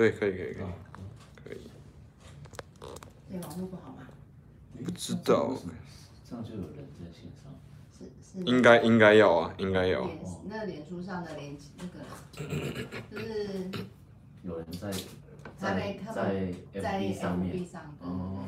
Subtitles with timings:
[0.00, 0.72] 对，可以可以可以、哦
[1.44, 1.70] 可以。
[3.30, 4.06] 对网络不好吗？
[4.82, 5.54] 不知道，
[6.26, 7.52] 这样就有人在线上。
[7.92, 8.38] 是是。
[8.46, 10.08] 应该应该要啊，应该要。
[10.48, 12.00] 那脸书上的连那个，
[13.12, 13.70] 就是
[14.42, 14.90] 有人在
[15.58, 17.66] 他在在在 FB 上面
[18.00, 18.42] 哦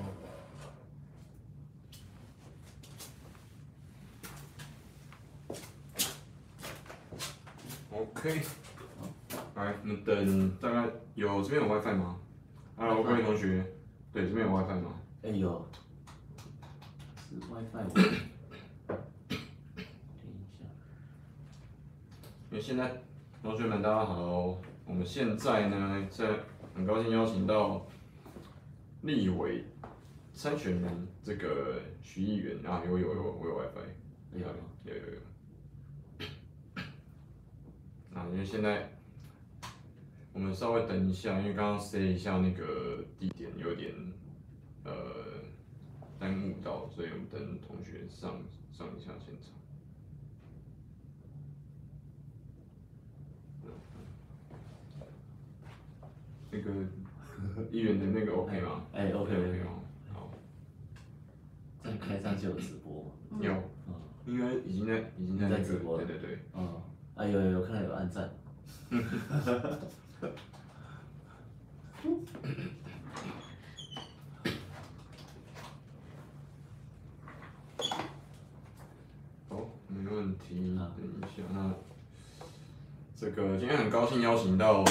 [7.90, 8.40] OK，
[10.04, 12.21] 等大概有这边有 WiFi 吗
[12.77, 13.67] ？Hello，各位同学，
[14.13, 14.95] 对，这边有 WiFi 吗？
[15.22, 15.68] 哎有，
[17.29, 17.91] 是 WiFi 吗？
[17.96, 17.99] 等
[18.89, 18.96] 一下，
[22.50, 23.03] 因为现在
[23.43, 26.29] 同学们大家好，我们现在呢在
[26.75, 27.85] 很高兴邀请到
[29.03, 29.64] 立委
[30.33, 33.80] 参选人这个徐议员啊，有有有我有 WiFi，
[34.34, 34.39] 有
[34.84, 35.19] 有有有。
[38.14, 38.89] 啊，因为现在
[40.33, 43.92] 我们稍微等一下，因为刚刚塞一下那个地点有点
[44.84, 44.92] 呃
[46.19, 48.41] 耽误到，所以我们等同学上
[48.72, 49.52] 上一下现场。
[56.50, 56.70] 那个
[57.70, 58.84] 议员的那个 OK 吗？
[58.92, 59.80] 哎，OK OK OK，哦，
[60.12, 60.30] 好，
[61.83, 63.39] 在开上就有直播吗？
[63.41, 63.52] 有，
[63.86, 63.94] 嗯，
[64.27, 66.39] 应该已经在已经在直播了对对对。
[66.52, 66.83] 哦，
[67.14, 68.30] 啊有有有看到有按赞，
[70.22, 70.28] 好，
[79.88, 80.76] 没问题。
[80.78, 81.74] 等一下，那
[83.16, 84.84] 这个今天很高兴邀请到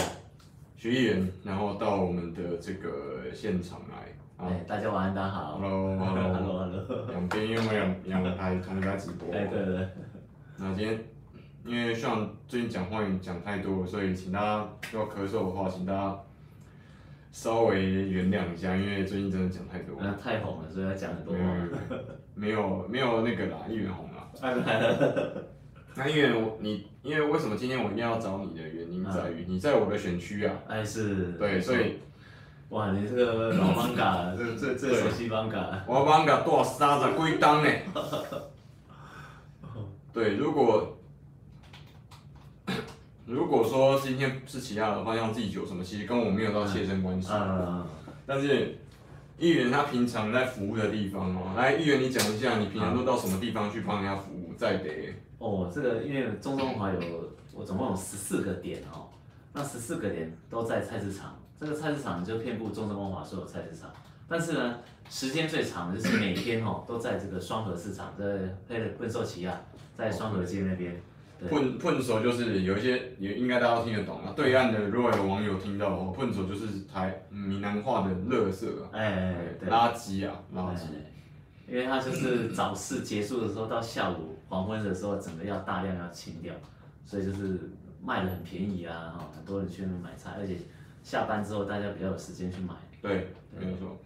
[0.76, 4.14] 徐议员，然后到我们的这个现场来。
[4.38, 5.60] 哎，大家晚安，大家好。
[5.60, 7.06] Hello，Hello，Hello，hello hello。
[7.12, 9.34] 两边因为两两台同时在直播。
[9.34, 9.88] 哎，对对对。
[10.58, 11.00] 那今天
[11.64, 16.20] 因为像最近讲话也讲太多了，所以请大家要咳嗽的话，请大家
[17.32, 20.04] 稍微原谅一下，因为最近真的讲太多了。
[20.04, 21.56] 那太红了，所以要讲很多没有话。
[22.36, 24.18] 没有没有那个啦，议员红了。
[25.96, 30.56] 那议员我你因为为什么今天我一定要找你的原因在于你在我的选区啊。
[30.68, 31.34] 哎是。
[31.34, 32.00] 对，所以。
[32.70, 34.88] 哇，你这个老艋舺， 这这这。
[35.86, 37.70] 我艋舺多三十几档呢。
[40.14, 40.98] 对，如果
[43.32, 47.30] 如果说今天是其他的方向自己有什么，其实跟我没有到切身关系。
[47.32, 47.88] 嗯。
[48.26, 48.78] 但是
[49.38, 54.54] 议员他平常在服务的地方哦，来议员你讲一下，你平常都到什么地方去帮人家服务？
[54.58, 55.16] 在北。
[55.38, 57.00] 哦，这个因为中中华有
[57.54, 59.08] 我总共有十四个点哦，
[59.54, 61.40] 那十四个点都在菜市场。
[61.60, 63.90] 这个菜市场就遍布中中华所有菜市场，
[64.28, 68.26] 但是呢，时间最长的就是每天哦都在这个双河市场，在
[68.68, 69.62] 配的畚寿旗啊，
[69.96, 71.02] 在双河街那边。
[71.50, 74.34] 畚畚寿就是有一些也应该大家都听得懂啊。
[74.36, 80.82] 对岸的如果有网友听到哦，畚寿就是台闽南话的乐色啊，哎哎对，垃圾啊，垃圾。
[81.68, 86.54] 因为它就是 早市结束的时候到下午黄昏的时候，整个要大量要清掉，
[87.06, 87.60] 所以就是
[88.04, 90.58] 卖的很便宜啊，哈，很多人去那边买菜，而且。
[91.04, 92.76] 下班之后，大家比较有时间去买。
[93.02, 93.98] 对，没有错。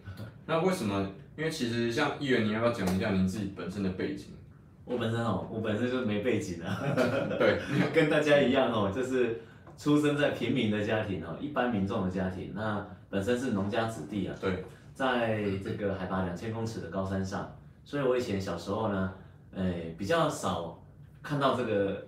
[0.46, 1.10] 那为什么？
[1.36, 4.28] 因为其实像议员，你要不要讲一下您自己本身的背景？
[4.86, 6.80] 我本身哦，我本身就是没背景啊。
[7.38, 7.60] 对，
[7.92, 9.42] 跟大家一样哦，就是
[9.76, 12.52] 出生在平民的家庭哦，一般民众的家庭。
[12.54, 14.34] 那本身是农家子弟啊。
[14.40, 14.64] 对。
[14.94, 17.54] 在这个海拔两千公尺的高山上，
[17.84, 19.12] 所以我以前小时候呢，
[19.54, 20.82] 诶，比较少
[21.22, 22.06] 看到这个。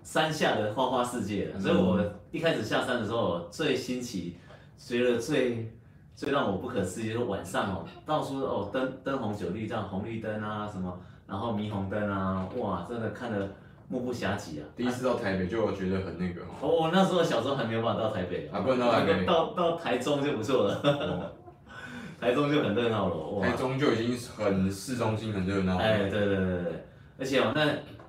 [0.00, 4.38] 山下的花花世界，所以我一开始下山的时候，最新奇，
[4.78, 5.70] 觉得最
[6.14, 13.48] 最让我不可思议，就是晚上哦，到处哦灯灯红酒绿，这样红绿灯啊什么，然后霓虹灯啊，哇，真的看得
[13.88, 14.64] 目不暇接啊！
[14.74, 21.32] 第一次到台北就觉得很那个哦，我那时候小时候还没有办法到台北，啊，不能到台北，到到台中就不错了，
[22.18, 26.84] 台中就很热闹了，哇，台中就已经很市中心很热闹，哎，对对对对，
[27.18, 27.66] 而且哦那。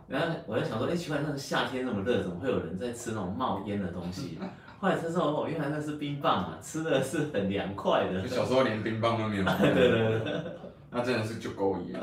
[0.10, 4.40] 然后我在想说，哎，奇怪，那个夏天那么热，怎么会有人在吃那种冒烟的东西？
[4.82, 8.28] 后来才知道，哦，原来那是冰棒啊，吃的是很凉快的。
[8.28, 9.44] 小时候连冰棒都没有。
[9.62, 10.44] 对对对。
[10.90, 11.94] 那真的是就够野。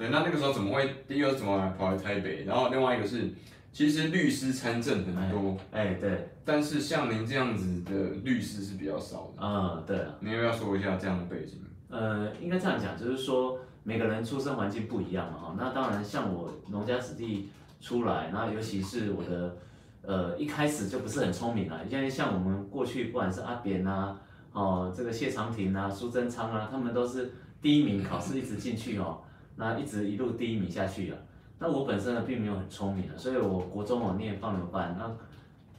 [0.00, 0.94] 对，那那个时候怎么会？
[1.06, 2.44] 第一个怎么来跑来台北？
[2.44, 3.30] 然后另外一个是，
[3.70, 5.54] 其实律师参政很多。
[5.70, 6.30] 哎，对。
[6.42, 7.92] 但是像您这样子的
[8.24, 9.42] 律师是比较少的。
[9.42, 9.98] 嗯，对。
[10.20, 11.60] 您要不要说一下这样的背景？
[11.90, 13.58] 呃，应该这样讲，就是说。
[13.82, 17.48] 每个人出生环境不一样嘛，哈，那当然像我农家子弟
[17.80, 19.56] 出来，那尤其是我的，
[20.02, 24.20] 呃，一开始就不是很聪明啊，因为像我们过去不管是阿扁啊，
[24.52, 27.32] 哦，这个谢长廷啊、苏贞昌啊，他们都是
[27.62, 29.18] 第一名考试一直进去哦，
[29.56, 31.18] 那一直一路低迷下去啊。
[31.58, 35.10] 那我本身呢并没有很聪明啊，所以我国中我念放牛班，那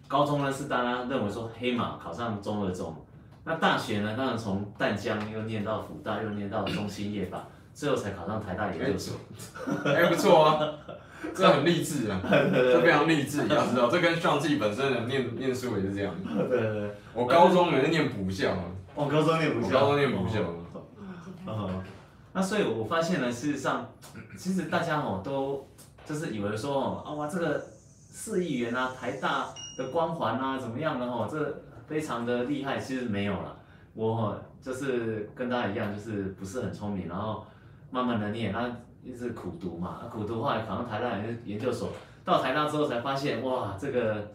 [0.08, 2.96] 高中呢是大家认为说黑马考上中二中，
[3.44, 9.18] 那大学呢当然从淡江又念到福大，又念到中兴夜吧，最后才考上台大研究所。
[9.84, 10.74] 还、欸欸、不错啊，
[11.34, 16.14] 这很励志啊，这非常励志，你要知道，这跟上自本身的念念书也是这样。
[16.24, 18.54] 对对对，我高中也是念补校。
[18.94, 19.80] 我高中念补校。
[19.80, 20.42] 高中念补校。
[21.48, 21.70] 哦，
[22.34, 23.90] 那所以我发现呢，事实上，
[24.38, 25.68] 其实大家哦都
[26.06, 27.62] 就是以为说哦，啊哇这个
[28.12, 29.48] 市议员啊，台大
[29.78, 31.06] 的光环啊，怎么样的？
[31.06, 33.58] 哦，这非常的厉害，其实没有了。
[33.94, 37.46] 我就是跟大家一样，就是不是很聪明，然后
[37.90, 41.90] 慢慢的念，然后一直苦读嘛，苦读后来考上台大研研究所，
[42.24, 44.32] 到台大之后才发现，哇，这个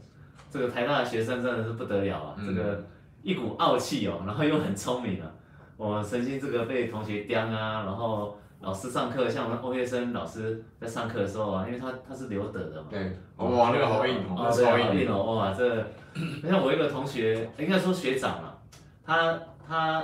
[0.51, 2.85] 这个台大的学生真的是不得了啊，这个
[3.23, 5.31] 一股傲气哦，然后又很聪明啊。
[5.77, 15.85] 我曾经这个被同学刁啊，然后老师上课，像我们欧月生老师在上课的时候啊，因为他他是留德的嘛，对，哇，那个好硬哦，好硬哦，哇，这，
[16.15, 18.59] 你看我一个同学，应该说学长啊，
[19.05, 19.39] 他
[19.69, 20.03] 他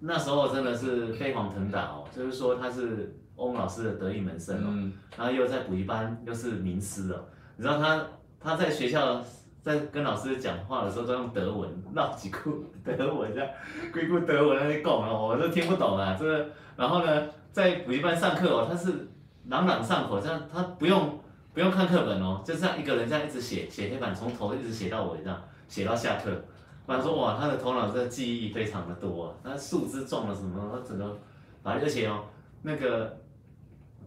[0.00, 7.24] 那时候真的是飞黄腾达哦，就是说他是翁老师的得意门生哦，嗯、然后又在补习班又是名师哦，
[7.56, 8.04] 你知道他
[8.40, 9.22] 他在学校。
[9.62, 12.36] 在跟老师讲话的时候都用德文，绕几句
[12.82, 13.50] 德文这样，
[13.92, 16.48] 规句德文在那讲哦，我都听不懂啊，这。
[16.76, 19.08] 然后呢，在补习班上课哦，他是
[19.48, 21.20] 朗朗上口，这样他不用
[21.52, 26.30] 不用看课本哦，就这样一个人这样一直写写黑板，从头一直写到尾这样，写到下课。
[26.86, 31.16] 我说哇，他的头脑这记忆非常的多啊，他树枝种了什么，他整个，
[31.62, 32.24] 而且哦，
[32.62, 33.18] 那个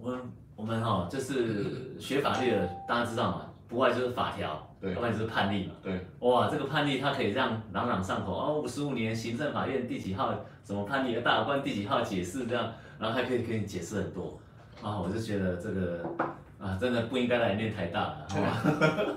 [0.02, 0.18] 我
[0.56, 4.68] 我们哈就是学法律的，大家知道嘛，不外就是法条。
[4.84, 5.74] 对，要不然就是判例嘛。
[5.82, 12.70] 对，哇，这个判例它可以这样朗朗上口哦，五十五年行政法院第几号什么判例，大法官第几号解释这样，
[13.00, 14.38] 然后还可以给你解释很多，
[14.82, 16.04] 啊，我就觉得这个
[16.60, 18.62] 啊，真的不应该来念台大了， 好吧？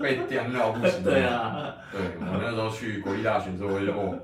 [0.01, 1.03] 被颠到不行。
[1.03, 4.17] 对啊，对，我那时候去国立大学的时候，我就哦，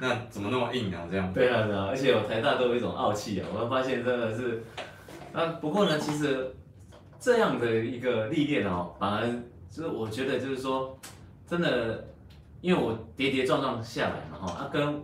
[0.00, 1.06] 那怎么那么硬啊？
[1.08, 1.32] 这样。
[1.32, 4.64] 对啊，对啊，而且我台大都有一种傲气啊，我会发现真的是，
[5.32, 6.52] 啊，不过呢，其实
[7.20, 9.32] 这样的一个历练哦，反而。
[9.70, 10.98] 就是我觉得，就是说，
[11.46, 12.04] 真的，
[12.60, 15.00] 因为我跌跌撞撞下来嘛，哈，啊，跟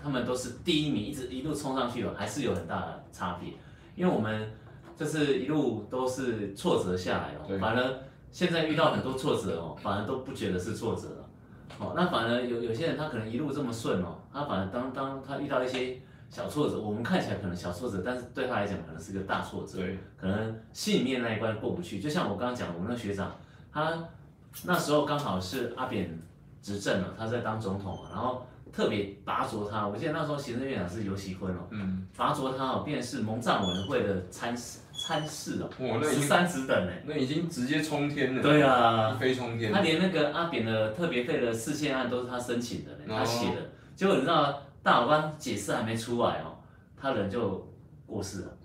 [0.00, 3.52] 他们都是第一名，一直一路冲上去了，还是有很大的差别。
[3.96, 4.50] 因为我们
[4.96, 7.98] 就是一路都是挫折下来哦，反而
[8.30, 11.28] 现在遇到很多挫折哦，反而都不觉得是挫折了，
[11.78, 16.00] 哦，那反而有有些人他可能一路这么顺哦，他反而当当他遇到一些
[16.30, 21.98] 小挫折，我们看起来可能小挫折，但是对他来讲可能是个大挫折，对，可能心里面那一关过不去。
[22.00, 23.32] 就像我刚刚讲的，我们那个学长。
[23.72, 24.04] 他
[24.64, 26.20] 那时候刚好是阿扁
[26.60, 29.88] 执政了，他在当总统嘛，然后特别拔擢他。
[29.88, 35.70] 我记得那时候行政院长是游锡堃哦，嗯，拔擢他哦，便是蒙藏委员会的参事参事哦，
[36.02, 38.42] 十三职等呢，那已经直接冲天了。
[38.42, 39.72] 对啊，一飞冲天。
[39.72, 43.70] 他连那个阿扁的特别费的四千案都是他申请的，他写的。
[43.96, 46.58] 结果你知道大法官解释还没出来哦，
[46.94, 47.66] 他人就
[48.04, 48.56] 过世了。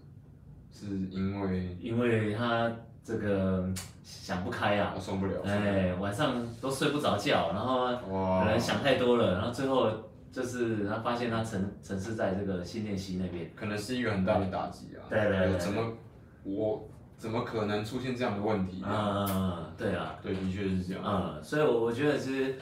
[0.72, 1.78] 是因为？
[1.80, 2.70] 因为他。
[3.08, 3.66] 这个
[4.10, 7.88] 想不开啊，我受不了，哎，晚上都睡不着觉，然后
[8.40, 9.92] 可能想太多了，然后最后
[10.32, 15.04] 就是他发现他沉沉尸在这个新店溪那边，可能是一个很大的打击啊。
[15.10, 15.58] 对对对。
[15.60, 15.92] 怎么
[16.44, 16.88] 我
[17.18, 18.82] 怎么可能出现这样的问题？
[18.88, 21.04] 嗯，对啊，对，的确是这样。
[21.06, 22.58] 嗯，所以我我觉得其实，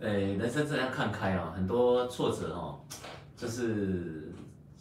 [0.00, 2.80] 呃，人生真的要看开啊，很多挫折哦，
[3.36, 4.32] 就是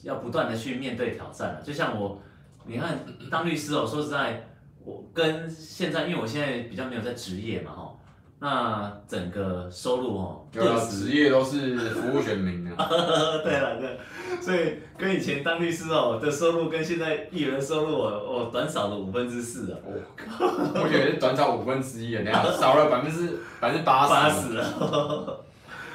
[0.02, 1.62] 要不断的去面对挑战了。
[1.62, 2.20] 就像我，
[2.66, 2.98] 你看
[3.30, 4.44] 当律师哦，说实在。
[4.88, 7.94] 我跟现在，因为我现在比较没有在职业嘛，哈，
[8.40, 12.88] 那整个收入哦，对啊，职业都是服务选民啊。
[13.44, 14.00] 对了，对，
[14.40, 19.78] 所以跟以前当律师哦的收入跟现在议员的收入哦，哦，短少了五分之四啊。
[19.84, 20.46] 我靠，
[20.82, 24.14] 我觉得短少五分之一啊，那样 少了百分之百分之八十。
[24.14, 24.64] 八十。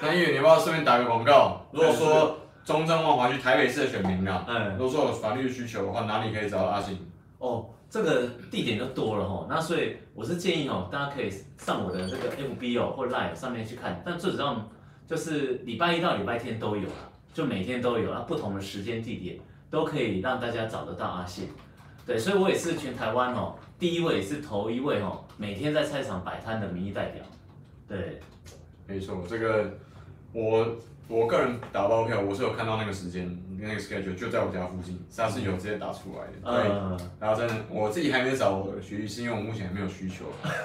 [0.03, 1.65] 那议员，你要不要顺便打个广告？
[1.73, 6.99] 如果说中正万华区台北市的选民啊，嗯，如果说有法律需求的话，哪里可以找到阿信？
[7.39, 7.65] 哦。
[7.93, 14.67] 这个地点就多了哈，那所以我是建议哦，大家可以上我的这个 FB 哦或 Line 上面去看，但最主要
[15.07, 19.39] 就是礼拜一到礼拜天都有啊，就每天都有啊，不同的时间地点
[19.71, 21.51] 都可以让大家找得到阿信。
[22.07, 27.23] 对，所以我也是全台湾哦第一位，也是头一位哦，每天在菜场摆摊的民意代表。
[27.87, 28.19] 对，
[28.87, 29.71] 没错，这个
[30.33, 30.67] 我。
[31.09, 33.29] 我个人打包票，我是有看到那个时间，
[33.63, 36.63] 那个 schedule 就在我家附近，他是有直接打出来的。
[36.63, 40.25] 对，嗯、然后真的我自己还没找我的学历，是因为我目前还没有需求，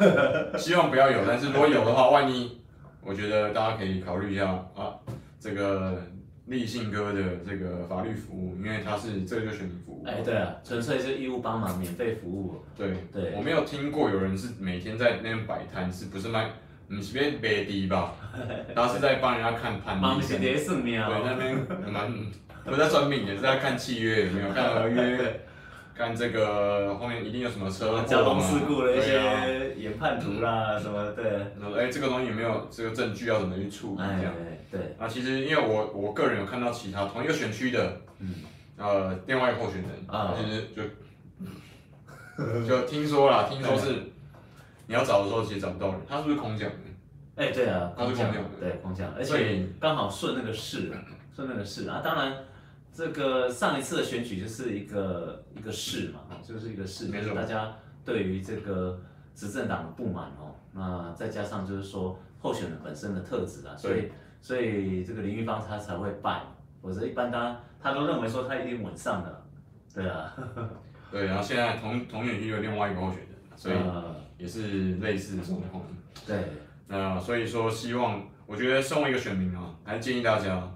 [0.57, 2.59] 希望不要有，但是如果有的话，万一
[3.01, 4.95] 我觉得大家可以考虑一下啊，
[5.39, 6.01] 这个
[6.47, 10.03] 立信哥的这个法律服务，因为他是这个就选民服务。
[10.05, 12.55] 哎，对啊，纯粹是义务帮忙，免费服务。
[12.75, 16.49] 对对，我没有听过有人是每天在那边摆摊，是不是卖
[16.89, 18.15] 不是被背低吧？
[18.73, 21.55] 然后是在帮人家看盘 忙是在算命对，那边
[21.91, 22.11] 蛮
[22.67, 25.41] 不是在算命，也是在看契约有没有，看合约，
[25.95, 31.25] 看这个后面一定有什么车祸、交通事故的一些研判图啦，嗯、什么对。
[31.59, 34.33] 然后哎，这个东西有没有这个证据要怎么去处理这样？
[34.37, 34.95] 哎、对。
[34.99, 38.35] 啊，其实因为我我个人有看到其他同一个选区的，嗯，
[38.77, 40.83] 呃，另外一个候选人啊，其实就
[42.67, 43.93] 就听说啦，听说是
[44.85, 46.69] 你要找的时候其实找不到人，他是不是空降？
[47.35, 50.91] 哎，对啊，他是空降，对，空降，而且刚好顺那个势，
[51.35, 52.01] 顺那个势啊。
[52.03, 52.35] 当然，
[52.93, 58.99] 这个上一次的选举就是一个一个势嘛，就是一个市，就是大家对于这个
[59.35, 60.55] 执政党的不满哦。
[60.73, 66.41] 那再加上就是说候选人本身的特质啊，所以所以这个林玉芳他才会败，
[66.81, 69.45] 否则一般他他都认为说他一定稳上的，
[69.93, 70.33] 对啊。
[71.09, 73.75] 对，然后现在同同选区有另外一个候选人，所以
[74.37, 75.81] 也是类似的状况。
[76.25, 76.43] 对。
[76.85, 80.69] 那所以说，希望我觉得身为一个选民啊，还建议大家，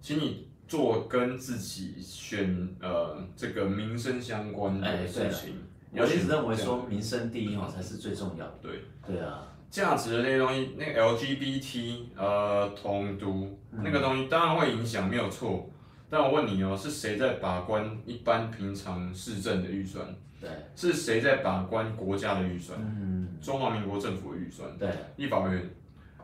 [0.00, 5.56] 请你做跟自己选呃这个民生相关的事情。
[5.92, 8.54] 我一直认为说民生第一哦才是最重要的。
[8.62, 15.68] 对对啊，价值的那些东西，那个 LGBT 呃同毒那个东西当然会影响，没有错。
[16.08, 20.06] 但我问你哦，是谁在把关一般平常市政的预算？
[20.40, 22.78] 对，是谁在把关国家的预算？
[22.80, 24.70] 嗯，中华民国政府的预算。
[24.78, 25.70] 对，立法委员、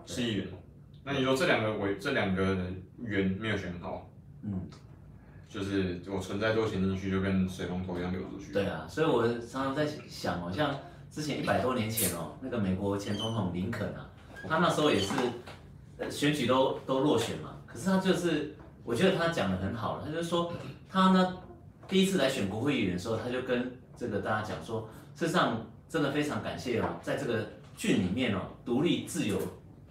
[0.06, 0.46] 市议员，
[1.02, 4.08] 那你说这两个委这两个人员没有选好，
[4.43, 4.69] 嗯，
[5.49, 8.52] 就是我存在多钱进去，就跟水龙头一样流出去。
[8.52, 10.76] 对啊，所以我常常在想哦，像
[11.11, 14.09] 之前一百多年前哦，那个美国前总统林肯啊，
[14.49, 15.12] 他那时候也是
[16.11, 20.52] 选举都都落选嘛，可是他就是我觉得他讲的很好，他就是说
[20.88, 21.38] 他呢
[21.88, 29.38] 第一次来选国会议员的时候，他就跟这个大家讲说，事实上真的非常感谢哦，在这个郡里面哦，独立自由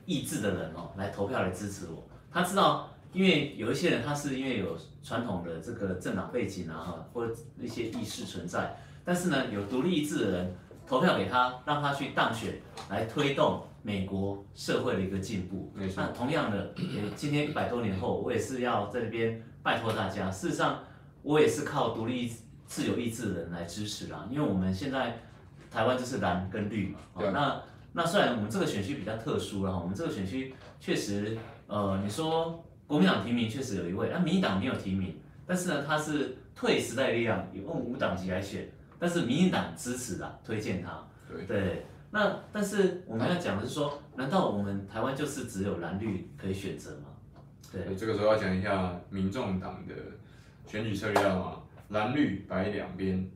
[0.05, 2.03] 意志的人哦，来投票来支持我。
[2.31, 10.55] 他知道，因为有一些人他是因为有传统的这个政党背景啊，哈，或者一些意识存在，但是呢，有独立意志的人
[10.85, 15.73] 投票给他，让他去当选，来推动美国社会的一个进步。
[15.95, 16.73] 那同样的，
[17.15, 20.29] 今天一百多年后，我也是要在这边拜托大家。
[20.29, 20.83] 事实上，
[21.23, 22.31] 我也是靠独立。
[22.67, 25.19] 自由意志的人来支持啦，因为我们现在
[25.69, 26.99] 台湾就是蓝跟绿嘛。
[27.13, 27.61] 哦、那
[27.93, 41.03] 那虽然我们这个选区比较特殊啦，我们这个选区确实，呃，你说国民党提名确实有一位，那民进党没有提名，但是呢，他是退时代力量用无党籍来选，但是民进党支持啦，推荐他。
[41.27, 41.85] 对，对。
[42.11, 47.07] 那但是我们要讲的是说，难道我们台湾就是只有蓝绿可以选择吗？
[47.71, 47.95] 对。
[47.95, 49.93] 这个时候要讲一下民众党的
[50.65, 51.61] 选举策略吗？
[51.89, 53.29] 蓝绿白两边，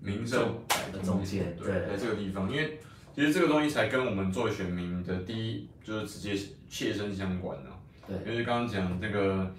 [0.00, 2.78] 民众摆在中间，对，在这个地方，因为
[3.14, 6.34] 其实这个东西才跟我们作为选民的第一就是直接
[6.68, 7.70] 切身相关的。
[8.06, 9.52] 对，因为刚刚讲这个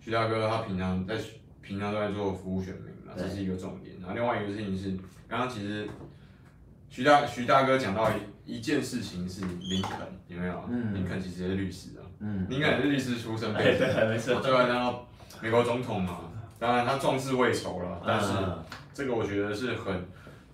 [0.00, 1.16] 徐大哥，他平常在
[1.62, 3.96] 平常都在做服务选民嘛，这是一个重点。
[4.00, 4.96] 然后另外一个事情是，
[5.28, 5.88] 刚刚其实
[6.88, 8.10] 徐大徐大哥讲到
[8.44, 10.64] 一一件事情是林肯，有没有？
[10.70, 15.06] 嗯，林肯其实也是律师啊，嗯，林肯也是律师出身， 对对，没错，对，然后
[15.40, 16.20] 美国总统嘛。
[16.60, 18.32] 当然，他壮志未酬了，但是
[18.92, 20.04] 这个我觉得是很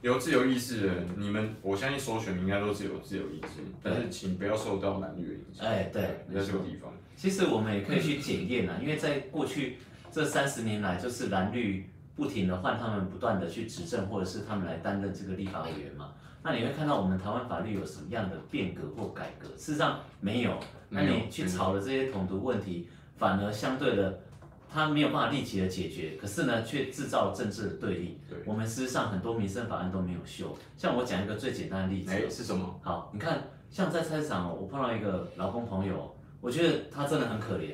[0.03, 1.09] 有自由意志的人。
[1.17, 5.67] 你们，我相信所有选民应该都是有自由意志，但是请不要受到男女的影响。
[5.67, 6.93] 哎，对，在这个地方。
[7.17, 9.79] 其实我们也可以去检验啊，因为在过去
[10.11, 16.13] 这三十年来，就是蓝绿不停的换他们不断的去执政，或者是他们来担任这个立法委员嘛。
[16.43, 19.49] 那你会看到我们台湾法律有什么样的变革或改革？
[19.57, 20.59] 事实上没有。
[20.89, 24.21] 那你去炒的这些统独问题，反而相对的。
[24.67, 28.19] 它没有办法立即的解决，可是呢，却制造了政治的对立。
[28.29, 30.53] 对，我们事实上很多民生法案都没有修。
[30.77, 32.81] 像我讲一个最简单的例子，哎，是什么？
[32.83, 33.41] 好，你看，
[33.71, 36.13] 像在菜市场，我碰到一个劳工朋友，
[36.45, 37.71] 我觉得他真的很可怜。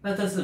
[0.00, 0.42] 那但是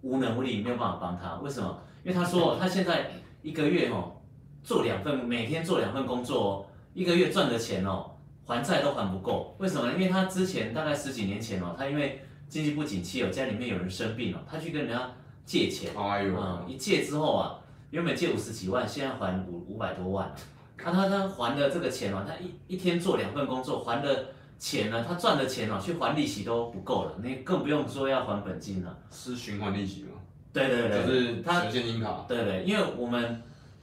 [0.00, 1.34] 无能为力，没有办法帮他。
[1.42, 1.78] 为什么？
[2.02, 3.10] 因为他说他现在
[3.42, 4.16] 一个月哦，
[4.62, 8.10] 做两份，每天做两份工作哦，一个月赚的钱哦，
[8.46, 9.54] 还债都还不够。
[9.58, 9.92] 为什么？
[9.92, 15.10] 因为他之前大概十几年前哦，他因为经济不景气哦，家里面有人生病哦，他去跟人家。
[15.48, 17.58] 借钱，哎呦，嗯，一借之后啊，
[17.88, 20.30] 原本借五十几万，现在还五五百多万。
[20.76, 24.26] 他他他还的这个钱哦，他一一天做两份工作，还的
[24.58, 28.98] 钱呢，他赚的钱哦，去还利息都不够了，你更不用说要还本金了。
[29.10, 30.08] 是循环利息吗？
[30.52, 32.24] 对对对，就是他现金卡。
[32.26, 33.42] 对对，因为我们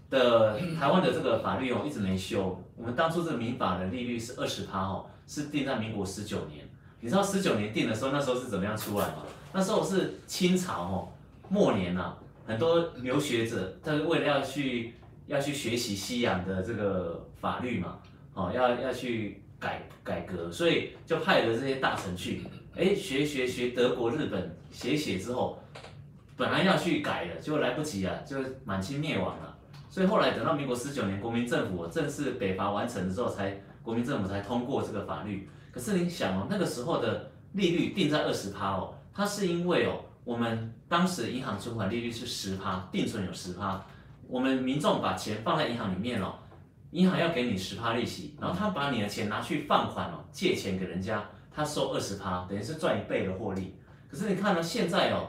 [0.09, 2.61] 的台湾的这个法律哦，一直没修。
[2.75, 6.67] 我们当初这个民法的利率是二十趴哦，是定在民国十九年。
[6.99, 9.23] 你知道十九年定的时候，那时候是怎么样出来吗？
[9.53, 11.07] 那时候是清朝哦。
[11.47, 14.95] 末年啊，很多留学者，他为了要去
[15.27, 17.99] 要去学习西洋的这个法律嘛，
[18.33, 22.43] 哦，要要去改改革，所以就派了这些大臣去，
[22.75, 25.59] 哎，学学学德国、日本写写之后，
[26.35, 29.57] 本来要去改的，结果来不及啊，就满清灭亡了。
[29.89, 35.49] 所以后来等到民国十九年，国民政府正式北伐完成的时候，才国民政府才通过这个法律。
[35.71, 43.85] 可是你想哦，那个时候的利率定在二十趴哦，它是因为哦，我们当时银行存款利率是十趴，定存有十趴，
[44.27, 46.35] 我们民众把钱放在银行里面哦。
[46.95, 51.21] 银行要给你十趴利息，然后他把你的钱拿去放款哦，借钱给人家，
[51.53, 53.75] 他收二十趴，等于是赚一倍的获利。
[54.09, 55.27] 可是你看呢，现在哦，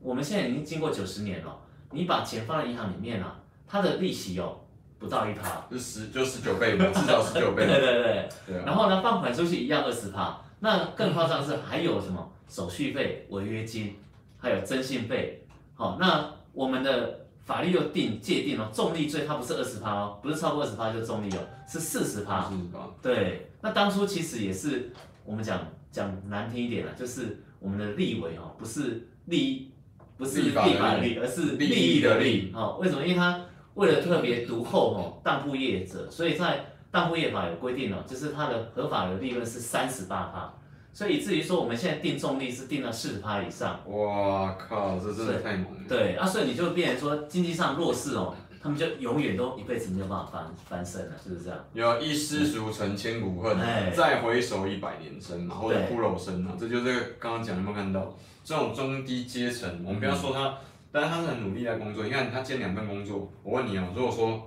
[0.00, 1.56] 我们现在已经经过九十年了，
[1.92, 4.58] 你把钱放在银行里面啊，它的利息哦
[4.98, 7.62] 不到一趴，就十就十九倍嘛，至少十九倍。
[7.70, 8.28] 对对对。
[8.48, 8.64] 对啊。
[8.66, 13.94] 然后呢，放款出去一样二十趴，那更夸张的是还有什么手续费、违约金，
[14.36, 15.46] 还有征信费。
[15.74, 17.20] 好，那我们的。
[17.44, 22.48] 法律又定界定了，重利罪它不是二十趴哦，不是超过二十趴就重利哦，是四十趴。
[22.48, 22.78] 四十趴。
[23.02, 24.90] 对，那当初其实也是
[25.24, 25.60] 我们讲
[25.92, 29.70] 讲难听一点了，就是我们的立委哦，不是利，
[30.16, 32.50] 不是立法的利，而是利益的利。
[32.54, 33.04] 哦，为什么？
[33.04, 33.40] 因为他
[33.74, 40.54] 为了特别独厚哦，当铺业者，所以在当铺业法有规定哦，就是它的合法的利润是三十八趴。
[40.94, 43.80] 所以以至于说，我们现在定重力是定到四十趴以上。
[43.90, 45.80] 哇靠，这真的太猛了。
[45.88, 48.32] 对啊，所以你就变成说，经济上弱势哦，
[48.62, 51.58] 他们就永远都一辈子没有办法翻翻身了，是不是这样？
[51.72, 58.16] 有一失足成千古恨，嗯、再回首一百年身嘛，或者骷髅身嘛，这就是刚刚讲有没有看到？
[58.44, 60.54] 这种中低阶层，我们不要说他，嗯、
[60.92, 62.04] 但是他是很努力在工作。
[62.04, 64.40] 你看他兼两份工作，我问你哦，如果说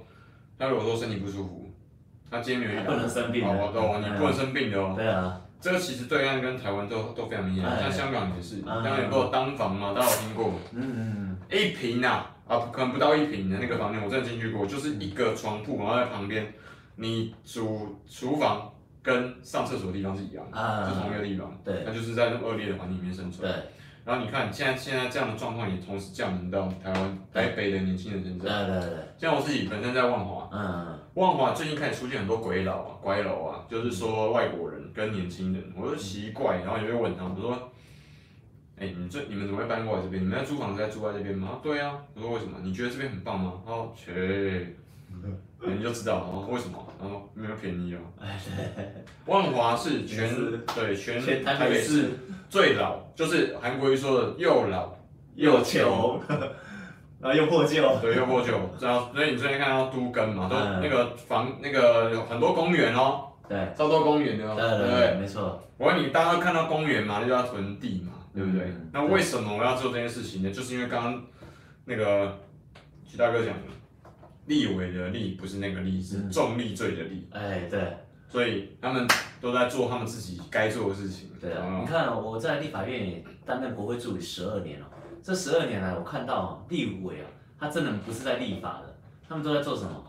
[0.58, 1.70] 他如果说身体不舒服，
[2.32, 4.94] 他今天没有不能生病的，哦，哦，你不能生病的哦。
[4.96, 5.42] 对啊。
[5.60, 10.54] 这个其实对岸跟台湾都都非常明显，像香港也是，香港有个单房嘛，大家有听过？
[10.74, 11.38] 嗯嗯嗯。
[11.50, 16.54] 一平呐，啊，可能不到一平的那个房间，我真的进去过，就是一个床铺，然后在旁边，
[16.96, 18.72] 你煮厨房
[19.02, 21.58] 跟上厕所的地方是一样的，是同一个地方。
[21.64, 21.84] 对。
[21.86, 23.50] 那就是在那么恶劣的环境里面生存。
[23.50, 23.64] 对。
[24.08, 28.66] 然后你看，现在现在这样的状况也同时降临到台湾台北的年轻人身上。
[28.66, 29.00] 对对对。
[29.18, 37.70] 像我自己本身在万华，嗯，万华最近开始出现很多鬼佬啊、乖佬啊，就是说外国人跟年轻人，我就奇怪，然后也会问他们，我说，
[38.80, 40.24] 哎，你这你们怎么会搬过来这边？
[40.24, 41.60] 你们要租房子在住在这边吗？
[41.62, 42.60] 对啊，我说为什么？
[42.64, 43.56] 你觉得这边很棒吗？
[43.66, 44.14] 然后切，
[45.68, 46.87] 你就知道了，为什么？
[47.00, 48.00] 然后没有便宜哦。
[49.26, 50.30] 万华是全
[50.76, 52.10] 对全台北市。
[52.50, 54.96] 最老就是韩国瑜说的又老
[55.36, 56.18] 又穷，
[57.20, 58.54] 然后又破旧，对，又破旧。
[58.80, 65.62] 然后所以你最近看到都更嘛，都那个房那个有很多公园哦，对，超多公园的哦，对对对，没错。
[65.78, 68.74] 我问你，大家看到公园嘛，就要囤地嘛，对不对？
[68.94, 70.50] 那为什么我要做这件事情呢？
[70.50, 71.22] 就是因为刚刚
[71.84, 72.40] 那个
[73.06, 73.64] 徐大哥讲的，
[74.48, 77.28] 立委的立不是那个立，是重利罪的利。
[77.32, 77.96] 哎，对。
[78.30, 79.08] 所以他们
[79.40, 81.30] 都在做他们自己该做的事情。
[81.40, 84.90] 对啊，你看我在立法院也担任国会助理十二年了，
[85.24, 88.98] 这十二年来我看到立委啊，他真的不是在立法的，
[89.30, 90.04] 他们都在做什么？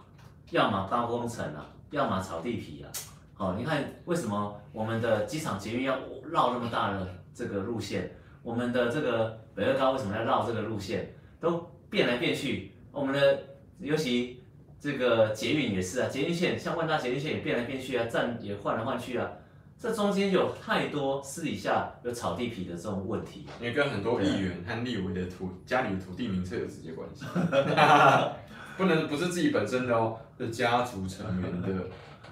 [0.51, 2.91] 要么包工程啊，要么炒地皮啊。
[3.35, 8.11] 好，你看为什么我们的机场捷运要绕那么大的这个路线？
[8.43, 11.15] 我们的这个北二高为什么要绕这个路线？
[11.39, 13.39] 都变来变去，我们的
[13.81, 14.43] 尤其。
[14.81, 19.29] 这个捷运也是啊，捷运线像万大捷运线也变来变去啊，站也换来换去啊，
[19.77, 27.25] 这中间有太多私底下有炒地皮的这种问题，因为跟很多议员和立委的土家里的土地名册有直接关系，
[28.79, 31.69] 不能不是自己本身的哦，是家族成员的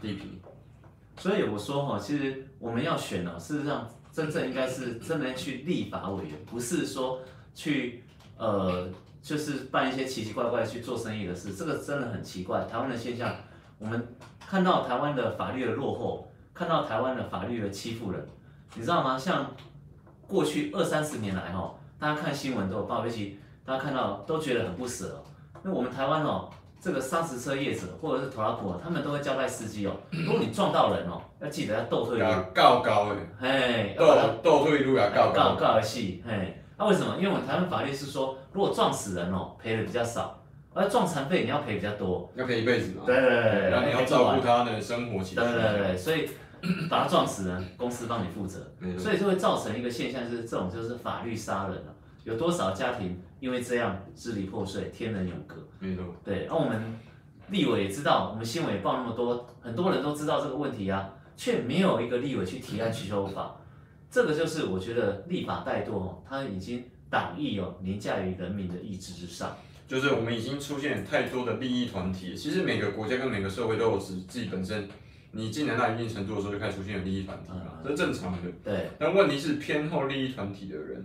[0.00, 0.40] 地皮。
[1.18, 7.22] 所以我说哈，其实我们要选呢，事实上真正应该是真的去立法委员，不是说
[7.56, 8.04] 去
[8.36, 8.88] 呃。
[9.26, 12.64] 就是办一些奇奇怪怪去做生意的事，这个真的很奇怪。
[12.70, 13.34] 台湾的现象，
[13.76, 14.06] 我们
[14.38, 18.24] 看到台湾的法律的落后，看到台湾的法律的欺负人，
[18.76, 19.18] 你知道吗？
[19.18, 19.50] 像
[20.28, 25.20] 过去二三十年来哦，大家看新闻都有报，尤其大家看到都觉得很不舍。
[25.60, 26.48] 那我们台湾哦，
[26.80, 33.08] 这个砂石车业者或者是拖拉机，他们都会交代司机哦，如果你撞到人哦，要记得要倒退路，告高
[33.40, 36.62] 诶，嘿，倒倒退路要告，告告的细，嘿。
[36.78, 37.16] 那、啊、为什么？
[37.16, 40.42] 因为我们台湾法律是说，如果撞死人哦，赔的比较少，
[40.72, 43.02] 而撞残废你要赔比较多，要赔一辈子嘛。
[43.04, 45.42] 对对对，然后你要照顾他的生活起居。
[45.42, 46.26] 对对对，所以
[46.88, 48.66] 把他撞死人， 公司帮你负责。
[48.96, 51.94] 所以就会造成一个现象，就是这种就是法律杀人了。
[52.24, 55.56] 有多少家庭因为这样支离破碎，天人永隔？
[55.78, 56.02] 没错。
[56.24, 56.80] 对，那我们
[57.50, 63.54] 立委也知道，我们新闻也报那么多，很多人都知道这个问题啊，却没有一个立委去提案去修法。
[64.10, 69.56] 这个就是我觉得立法怠惰哦，它已经党意哦凌驾于人民的意志之上。
[69.88, 74.88] 就是我们已经出现太多的利益团体，其实每个国家跟每个社会都有自自己本身
[75.30, 78.38] 你进来到一定程度的时候，就开始出现有利益团体嘛，嗯这是正常的。
[78.64, 81.04] 对但问题是偏好利益团体的人，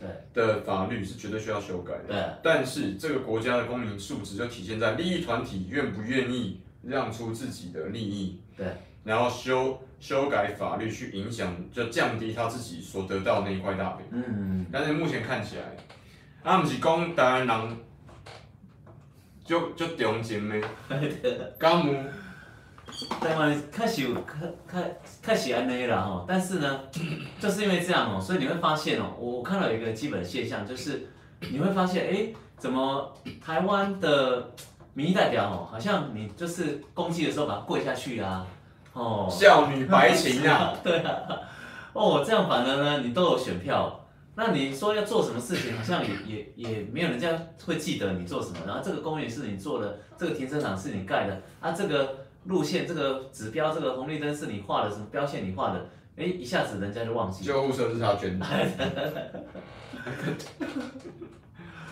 [0.00, 2.04] 对的法律是绝对需要修改的。
[2.08, 8.66] 对但是这个国家的公民素质就体现在利益团体愿不愿意让出自己的利益，对，
[9.04, 14.06] 然后修修改法律去影响，就降低他自己所得到的那一块大饼。
[14.10, 15.62] 嗯，但是目前看起来，
[16.42, 17.76] 啊，不是讲台湾人
[19.44, 20.60] 就就中情的，
[21.58, 21.94] 敢有？
[23.20, 24.22] 台湾确实有，确
[24.70, 26.80] 确确实安尼啦吼，但是呢，
[27.38, 31.06] 就是因为这样哦，所以你会发现哦，我看到一个基本现象，就是
[31.40, 34.50] 你会发现，哎，怎么台湾的
[34.94, 38.46] 民意代表哦，好像你就是攻击的时候把它跪下去啊，
[38.92, 41.40] 哦，少女白情啊， 对啊，
[41.92, 47.30] 哦，这样反而呢，你都有选票，那你说要做什么事情，好像也也也没有人家
[47.64, 52.24] 会记得你做什么，然后这个公园是你做的，这个停车场是你盖的，啊，这个。
[52.44, 55.86] 路线这个指标，这个红绿灯是你画的，什么标线你画的？
[56.16, 57.52] 哎，一下子人家就忘记了。
[57.52, 58.46] 救护车是他捐的。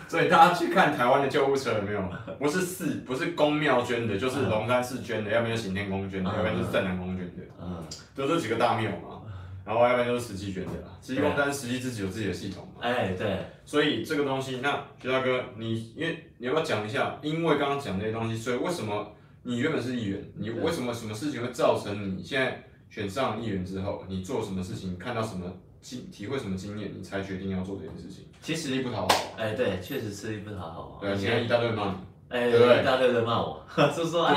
[0.07, 2.01] 所以大家去看台湾的救护车有没有？
[2.39, 7.43] 不是寺，不是公庙捐的，就是龙山寺捐的，要不然就行天宫捐的，要不然就是镇南宫捐的。
[7.61, 7.83] 嗯，
[8.15, 9.21] 就这几个大庙嘛。
[9.65, 10.97] 然后要不然就是实际捐的啦。
[11.01, 12.79] 慈济宫，但是慈济自己有自己的系统嘛。
[12.79, 13.37] 哎，对。
[13.65, 17.19] 所以这个东西，那徐大哥，你因为你要不要讲一下？
[17.21, 19.13] 因为刚刚讲这些东西，所以为什么？
[19.43, 25.49] 你原本是议员，你为什么什么事情会造成你现在选上议员之后，你做什么事情，看到什么
[25.81, 28.25] 经体会什么经验，你才决定要做这件事情？
[28.41, 29.07] 其实吃力不讨好。
[29.37, 30.97] 哎，对，确实吃力不讨好。
[31.01, 31.95] 对，现在一大堆人骂你。
[32.29, 32.81] 哎，对对？
[32.81, 33.63] 一大堆人骂我，
[33.95, 34.35] 就 说啊。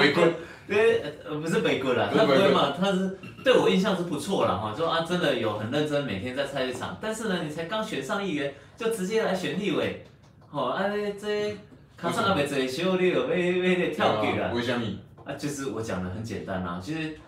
[0.69, 6.97] 对，呃，不是违规啦，他不会骂，他是对我印象是不错啦哈，说啊，真的有很认真，每天在菜市场。
[7.01, 10.05] 但是呢，你才刚选上议员，就直接来选立委，
[10.53, 11.57] 哦，啊，这这
[11.97, 14.53] 考上还没做小，你就要要要跳级啦。
[14.55, 14.87] 为什么？
[15.25, 17.19] 啊，就是我讲的很简单啦，其实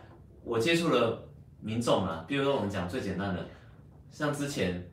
[0.44, 1.24] 我接触了
[1.60, 3.44] 民众啦，比如说我们讲最简单的，
[4.12, 4.88] 像之前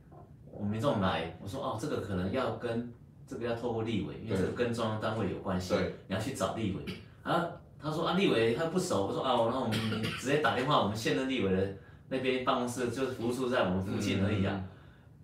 [0.60, 2.92] 我们民众来，我说哦，这个可能要跟
[3.26, 5.74] 这个要透过立委，因为这个跟中央单位有关系，
[6.06, 6.84] 你要去找立委。
[7.22, 7.46] 啊，
[7.82, 11.74] 他说啊，立委他不熟，我说啊，那我们直接打电话，我们现任立委的
[12.10, 14.62] 那边办公室就是服务处在我们附近而已啊。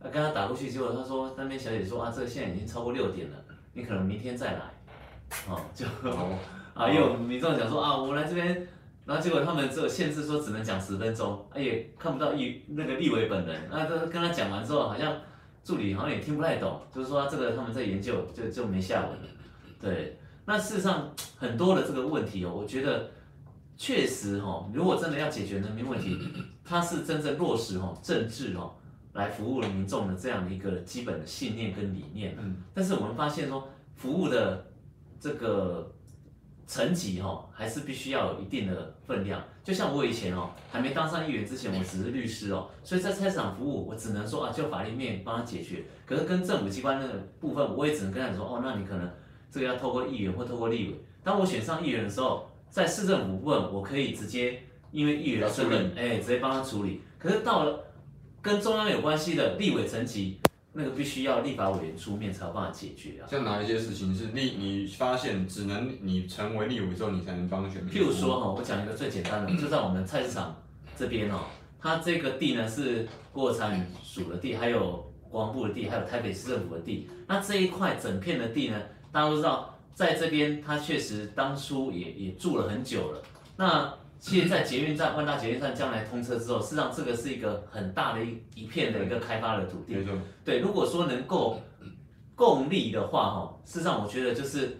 [0.01, 3.37] 啊，跟他打过去，结果他说那边小姐说啊，这个现在已经超过六点了，
[3.75, 4.61] 你可能明天再来，
[5.51, 5.85] 哦，就。
[6.72, 8.66] 啊，也有民众讲说啊，我来这边，
[9.07, 15.16] 然后结果他们只有限制说只能讲十分钟，哎也看不到立那个立委本人，那这跟他讲完之后，好像
[15.62, 19.29] 助理好像也听不太懂，就是说这个他们在研究，就就没下文了。
[19.81, 23.09] 对，那事实上很多的这个问题哦，我觉得
[23.77, 26.19] 确实哈，如果真的要解决人民问题，
[26.64, 28.75] 它是真正落实哈政治哦
[29.12, 32.37] 来服务民众的这样的一个基本的信念跟理念。
[32.40, 34.66] 嗯，但是我们发现说服务的
[35.21, 35.92] 这个。
[36.66, 39.42] 层级哈，还是必须要有一定的分量。
[39.62, 45.85] 就像我以前哦，还没当上议员之前，我只是律师哦，所以在菜市场服务，我只能说啊，就法律面帮他解决。
[46.05, 49.09] 可是跟政府机关那个部分，我也只能跟他说哦，那你可能
[49.50, 50.94] 这个要透过议员或透过立委。
[51.22, 57.00] 当我选上议员的时候，在市政府部分，我可以直接因为议员的身份，哎，直接帮他处理。
[57.18, 57.85] 可是到了
[58.42, 60.38] 跟中央有关系的立委层级。
[60.76, 63.24] 那个必须要立法委员出面才有办法解决啊。
[63.30, 67.80] 像哪一些事情是立你发现只能你成为立委之后你才能帮选？
[67.88, 70.54] 譬如说哈，我讲一个最简单的，就在我们菜市场
[70.94, 71.44] 这边哦，
[71.80, 77.08] 它这个地呢是国产署的地，还有国防部的地，还有台北市政府的地。
[77.26, 78.78] 那这一块整片的地呢，
[79.10, 83.22] 大家都知道，在这边它确实当初也也住了很久了。
[83.56, 89.96] 那其实，在捷运站、万大捷运站将来通车之后，事实上这个是一个很大的一一片的一个开发的土地。
[90.44, 91.61] 对，如果说能够
[92.35, 94.79] 共利的话，哈，事实上我觉得就是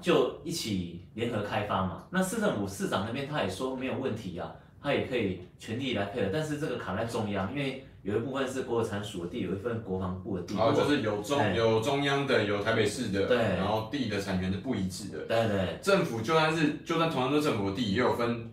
[0.00, 2.04] 就一起联合开发嘛。
[2.10, 6.30] 那市政府市长那边他也说没有问题啊，他也可以全力来配合。
[6.32, 10.54] 但是这个卡在中央，因为有一部分是国有产属的地，有一份国防部的地。
[10.56, 13.26] 然后就是有中有中央的，有台北市的。
[13.26, 13.36] 对。
[13.36, 15.18] 然后地的产权是不一致的。
[15.26, 15.78] 对对。
[15.80, 18.48] 政府就算是就算同样都是政府的地，也有分。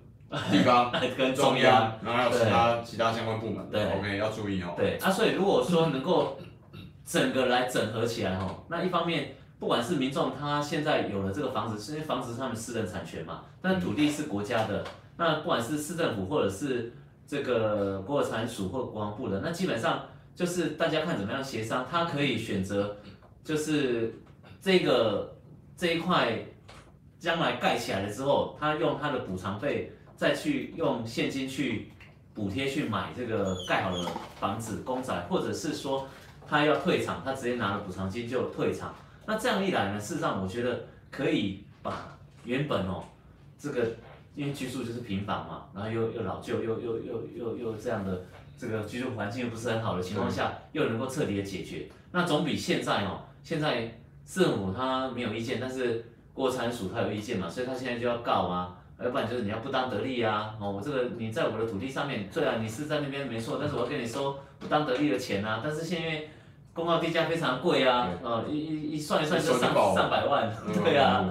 [0.51, 4.75] 地方 跟中央，然后还有其他其他相关部门，对，OK，要注意哦。
[4.77, 6.37] 对啊，所以如果说能够
[7.03, 14.83] 整个来整合起来哈，那一方面，不管是民众他现在有了这个房子，是因为房子是他们私人产权嘛，但土地是国家的，
[15.17, 16.93] 那不管是市政府或者是
[17.29, 22.97] 这个国有产署或国防部的，那基本上就是大家看怎么样协商，他可以选择
[23.43, 24.15] 就是
[24.59, 25.37] 这个
[25.77, 26.39] 这一块
[27.19, 29.93] 将来盖起来了之后，他用他的补偿费。
[30.19, 31.89] 再去用现金去
[32.33, 34.05] 补贴去买这个盖好的
[34.37, 36.05] 房子公仔，或者是说
[36.45, 38.93] 他要退场，他直接拿了补偿金就退场。
[39.25, 43.05] 那这样一来呢，事实上我觉得可以把原本哦
[43.57, 43.95] 这个
[44.39, 48.21] 因为居住就是平房嘛，然后又又老旧，又又又又又这样的
[48.57, 66.23] 这个居住环境又不是很好的情况下，又能够彻底的解决，那总比现在哦，现在政府他没有意见，但是国产署他有意见嘛，所以他现在就要告啊，要不然就是你要不当得利啊，哦，我这个你在我的土地上面，对啊，你是在那边没错，但是我要跟你收不当得利的钱啊，但是现在
[66.73, 70.49] 公告地价非常贵啊，哦，一一一算一算就上上百万，
[70.81, 71.25] 对啊。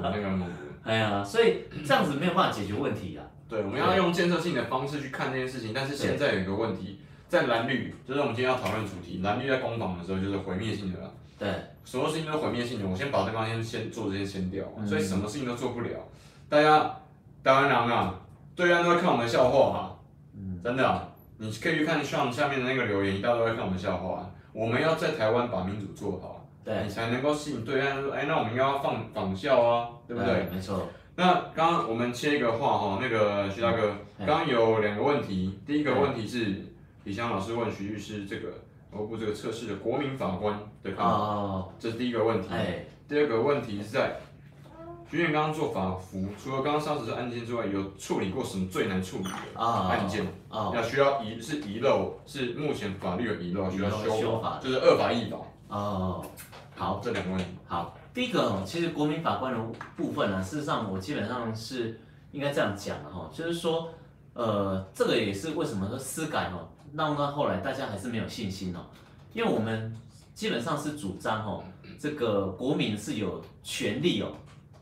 [0.84, 3.24] 哎呀，所以这样子没有办法解决问题啊。
[3.48, 10.98] 对，我们要用建设性的方式去看这件事情，但是现在有一个问题，在蓝绿，就是我们今天要讨论主题，蓝绿在攻防的时候就是毁灭性的。
[11.38, 11.48] 对，
[11.84, 12.86] 所有事情都是毁灭性的。
[12.86, 15.90] 我先把对方先先做这些先掉，所以什么事情都做不了。
[16.48, 16.94] 大家
[17.44, 18.14] 台湾人啊，
[18.54, 19.94] 对岸都会看我们的笑话啊，
[20.62, 24.28] 真的啊，你可以去看上下面的那个留言，一大堆会看我们笑话。
[24.52, 26.37] 我们要在台湾把民主做好。
[26.68, 30.34] 对你才能够吸引对岸说，哎，那我们应该要放仿效啊，对不对？
[30.34, 30.86] 对没错。
[31.16, 36.62] 那刚刚我们切一个话哈，那个徐大哥，刚刚有两个问题，第一个问题是
[37.04, 38.48] 李湘老师问徐律师这个
[38.92, 42.48] 欧部这个测试的国民法官的看法，哦、这是第一个问题。
[42.52, 44.20] 哎、第二个问题是在
[45.10, 50.24] 徐院刚刚做法服，除了刚刚上次的案件之外，有处理过什么最难处理的案件？
[50.52, 55.38] 要、哦、需要遗是遗漏，是目前法律有遗漏，需要修，修法，就是二法一法。
[55.68, 56.24] 哦。
[56.78, 57.44] 好，这两个问题。
[57.66, 59.58] 好，第一个哦其实国民法官的
[59.96, 63.92] 部分呢，事实上我基本上是应该这样讲的哈，就是说，
[64.32, 68.86] 呃，这个也是为什么说司改哦，闹到后来大家还是没有信心哦，
[69.32, 69.92] 因为我们
[70.34, 71.64] 基本上是主张哦，
[71.98, 74.30] 这个国民是有权利哦，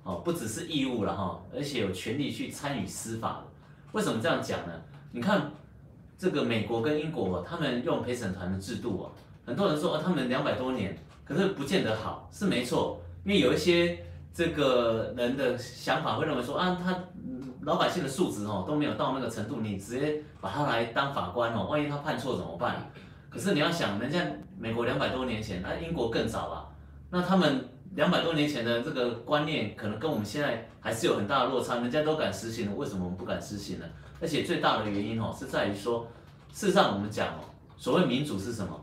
[0.03, 3.45] 哦，不只是义务了哈，而且有权利去参与司法的。
[3.93, 4.73] 为什么这样讲呢？
[5.13, 5.51] 你看
[6.19, 9.13] 这个美国跟英国，他们用陪审团的制度哦，
[9.47, 10.95] 很多人说哦他们两百多年。
[11.27, 13.99] 可是不见得好，是没错，因为有一些
[14.33, 16.97] 这个人的想法会认为说啊，他
[17.63, 22.89] 老百姓的素质哦都没有到那个程度，你直接把他来当法官哦，万一他判错怎么办？
[23.29, 24.25] 可是你要想，人家
[24.57, 26.69] 美国两百多年前，那英国更早啊，
[27.11, 33.85] 那他们两百多年前的这个观念可能跟我们现在还是有很大的落差，人家都敢实行了，为什么我们不敢实行呢？
[34.21, 36.07] 而且最大的原因哦是在于说，
[36.53, 37.41] 事实上我们讲哦，
[37.77, 38.81] 所谓民主是什么？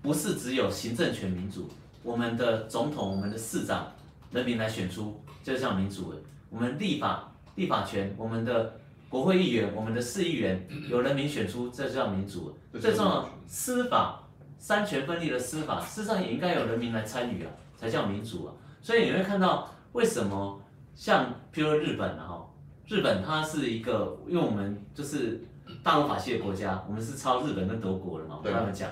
[0.00, 1.68] 不是只有行政权民主，
[2.02, 3.92] 我们的总统、我们的市长，
[4.30, 6.18] 人民来选出，就叫民主了。
[6.50, 12.56] 我们立法、立法权，我们的国会议员、我们的市议员，由人民选出，这叫民主。
[12.80, 14.22] 最重要，司法
[14.58, 18.54] 三权分立的司法，事实上也应该由人民来参与啊，才叫民主啊。
[18.80, 20.60] 所以你会看到，为什么
[20.94, 22.40] 像譬如日本啊，
[22.86, 25.44] 日本它是一个，因为我们就是
[25.82, 28.88] 大陆法系的国家，我们是抄日本跟德国的嘛，我跟他们讲。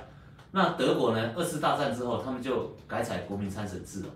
[0.57, 1.35] 那德国呢？
[1.37, 4.07] 二次大战之后，他们就改采国民参审制了。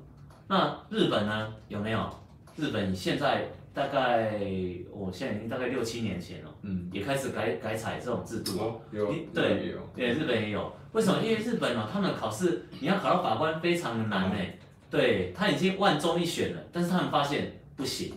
[0.49, 1.53] 那日本呢？
[1.69, 2.11] 有没有？
[2.57, 4.41] 日本现在大概，
[4.91, 8.59] 我现在已经大概六七年前了，嗯，也开始改改采这种制度。
[8.59, 10.73] 哦，有，对，对，日本也有。
[10.93, 11.23] 为什么？
[11.23, 14.59] 因为日本哦，他们考试你要考到法官非常的难诶。
[14.89, 18.15] 对，他已经万中一选了，但是他们发现不行。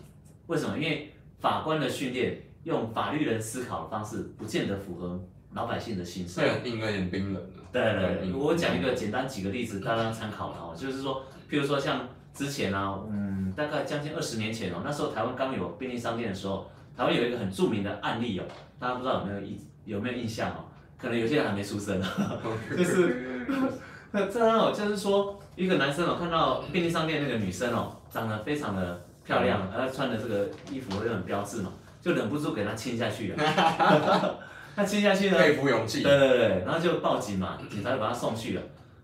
[0.47, 0.77] 为什么？
[0.77, 6.41] 因为法官的训练用法律人思考的方式，不见得符合老百姓的心声。
[6.41, 7.43] 对，应该有点冰冷。
[7.51, 10.75] 对对，对，我讲一个简单几个例子，大家参考了哦。
[10.77, 18.43] 就是说，譬如说像之前啊，嗯，大概将近二十年前哦，那时候台湾刚有便利商店的时候，台湾有一个很著名的案例哦，
[18.79, 20.65] 大家不知道有没有印有没有印象哦？
[20.97, 21.99] 可能有些人还没出生，
[22.77, 23.47] 就是
[24.11, 34.39] 那这样哦，就是说一个男生哦，看到便利商店那个女生哦，长得非常的漂亮，然后穿的这个衣服又很标致嘛，就忍不住给她亲下去了。
[34.75, 36.01] 他亲下去呢，佩服勇气。
[36.03, 38.61] 对对对，然后就报警嘛，警察就把他送去了。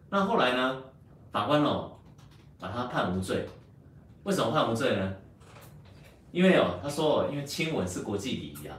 [0.10, 0.82] 那后来呢，
[1.32, 1.92] 法官哦，
[2.60, 3.48] 把他判无罪。
[4.24, 5.14] 为什么判无罪呢？
[6.32, 8.76] 因为哦，他说哦，因为亲吻是国际礼仪啊，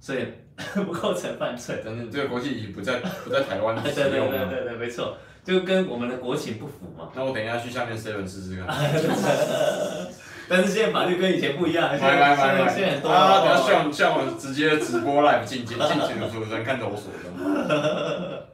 [0.00, 0.26] 所以
[0.84, 1.76] 不构成犯罪。
[1.84, 7.10] 反正这个国际礼仪不在不在台湾 对对对对对对，没错，就跟我们的国情不符嘛。
[7.14, 8.66] 那我等一下去下面 seven 试试看。
[10.48, 12.36] 但是现在法律跟以前不一样，现在
[12.68, 18.48] 现在很多啊，等下像像我直接直播 live 进进进去的主持人看着我说的。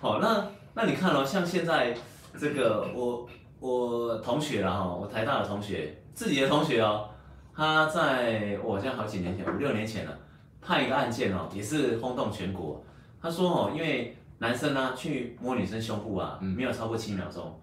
[0.00, 1.94] 好，那那你看哦，像现在
[2.40, 3.28] 这个我
[3.60, 7.10] 我同学了哈，我台大的同学，自己的同学哦，
[7.54, 10.18] 他在我像好几年前五六年前了，
[10.62, 12.82] 判一个案件哦，也是轰动全国。
[13.20, 17.60] 他说哦，因为男生呢去摸女生胸部啊，没有超过七秒钟，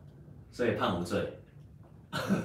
[0.51, 1.39] 所以判无罪。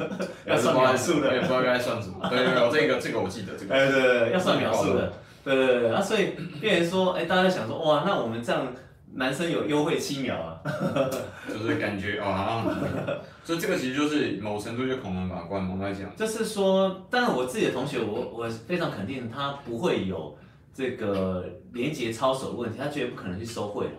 [0.47, 2.29] 要算秒数的，也不知道该算什么。
[2.29, 3.75] 对对对，这个这个我记得这个。
[3.75, 5.13] 哎对对对，要算秒数的。
[5.43, 8.67] 对对对对，啊所以变成说，哎大家想说，哇，那我们这样
[9.15, 10.61] 男生有优惠七秒啊，
[11.49, 12.65] 就是感觉啊，
[13.43, 20.37] 所以这个其实就是某程度就恐龙法官嘛，我在讲，就是说，当然我自己的同学，我我非常肯定他不会有
[20.75, 23.93] 这个连结操守的问题，他绝对不可能去收贿的。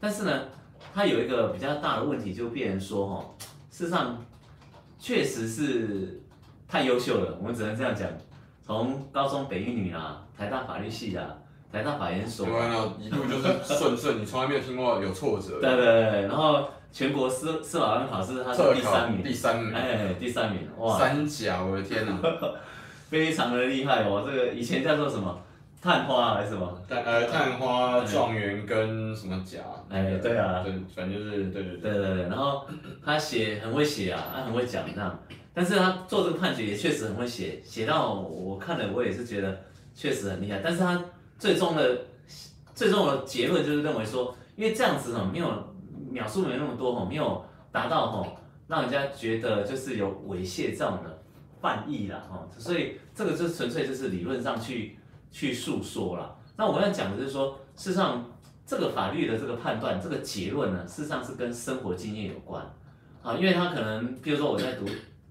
[0.00, 0.40] 但是呢，
[0.94, 3.24] 他有一个比较大的问题，就变成说哈，
[3.70, 4.24] 事实上
[4.98, 6.20] 确实是
[6.68, 8.08] 太优秀了，我们只能这样讲。
[8.64, 11.24] 从高中北一女啊，台大法律系啊。
[11.72, 15.60] 台大法研所，啊一路就是顺顺，你从来没有听过有挫折。
[15.60, 22.16] 对对对，然后全国司司法官考试他是第三名，第三名，哎，第三名，哇，三甲，我的天哪，
[23.10, 25.38] 非常的厉害哦，这个以前叫做什么
[25.86, 26.82] 探花还是什么？
[26.88, 29.60] 探呃探花状元跟什么甲？
[29.88, 32.66] 哎，对啊，对，反正就是对对对对对，然后
[33.04, 35.18] 他写很会写啊，他很会讲这样，
[35.54, 39.56] 但是他做这个判决也确实很会写，写到我看了我也是觉得
[39.94, 41.00] 确实很厉害，但是他。
[41.38, 42.00] 最终的
[42.74, 45.46] 最终的结论就是认为说，因为这样子哈，没有
[46.10, 48.32] 秒数没那么多哈，没有达到哈，
[48.66, 51.22] 让人家觉得就是有猥亵这样的
[51.60, 54.95] 犯意了哈，所以这个就纯粹就是理论上去
[55.30, 56.36] 去诉说了。
[56.56, 58.24] 那我要讲的就是说，事实上
[58.64, 62.62] 这个法律的这个判断，这个结论呢，事实上是跟生活经验有关
[63.22, 64.86] 啊，因为他可能，比如说我在读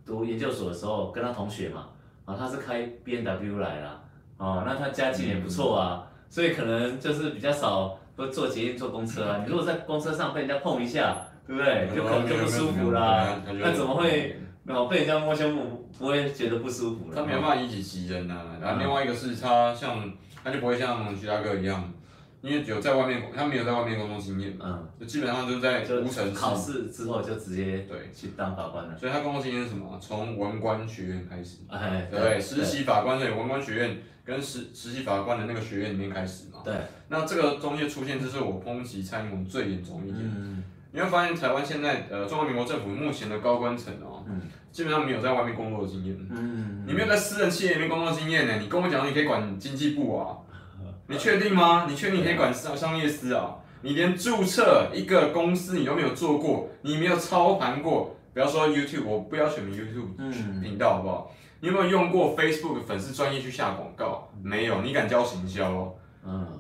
[0.06, 1.88] 读研究所的时候，跟他同学嘛，
[2.26, 4.02] 啊，他是开 B N W 来了。
[4.38, 9.42] 哦，那他家境也不错啊，嗯、所以可能就是比较少不坐捷运坐公车啊。
[9.42, 11.16] 你如果在公车上被人家碰一下，
[11.48, 11.90] 对不对？
[11.96, 13.42] 就可能就不舒服啦。
[13.46, 17.16] 那怎么会没有被人家摸胸部不会觉得不舒服了？
[17.16, 18.58] 他没有办法以己袭人呐。
[18.60, 20.12] 然后另外一个是他像
[20.44, 21.94] 他就不会像徐大哥一样，
[22.42, 28.98] 因为有在外面，他没有在外面工作经验，嗯，就基本上就是在无尘考试之后就直接对去当法官了。
[28.98, 29.98] 所以他工作经验是什么？
[30.02, 33.98] 从文官学院开始，哎，对，对实习法官对文官学院。
[34.26, 36.74] 跟实实习法官的那个学院里面开始嘛，对，
[37.10, 40.18] 那这个中间出现，就是我抨击蔡英文最严重一点。
[40.20, 40.64] 嗯，
[40.96, 46.18] 你会发现台湾现在呃中华民国政府目前的高官层哦，嗯，基本上没有在外面工作的经验。
[46.32, 48.54] 嗯，你没有在私人企业里面工作经验呢？
[48.62, 50.38] 你跟我讲你可以管经济部啊？
[51.08, 51.86] 你确定吗？
[51.90, 53.56] 你确定你可以管商商业司啊？
[53.82, 61.32] 你连注册一个公司你都没有做过，你没有操盘过，不要说 YouTube，我不要选 YouTube 频道好不好？
[61.60, 64.30] 你有没有用过 Facebook 粉丝专业去下广告？
[64.42, 65.94] 没有，你敢教行销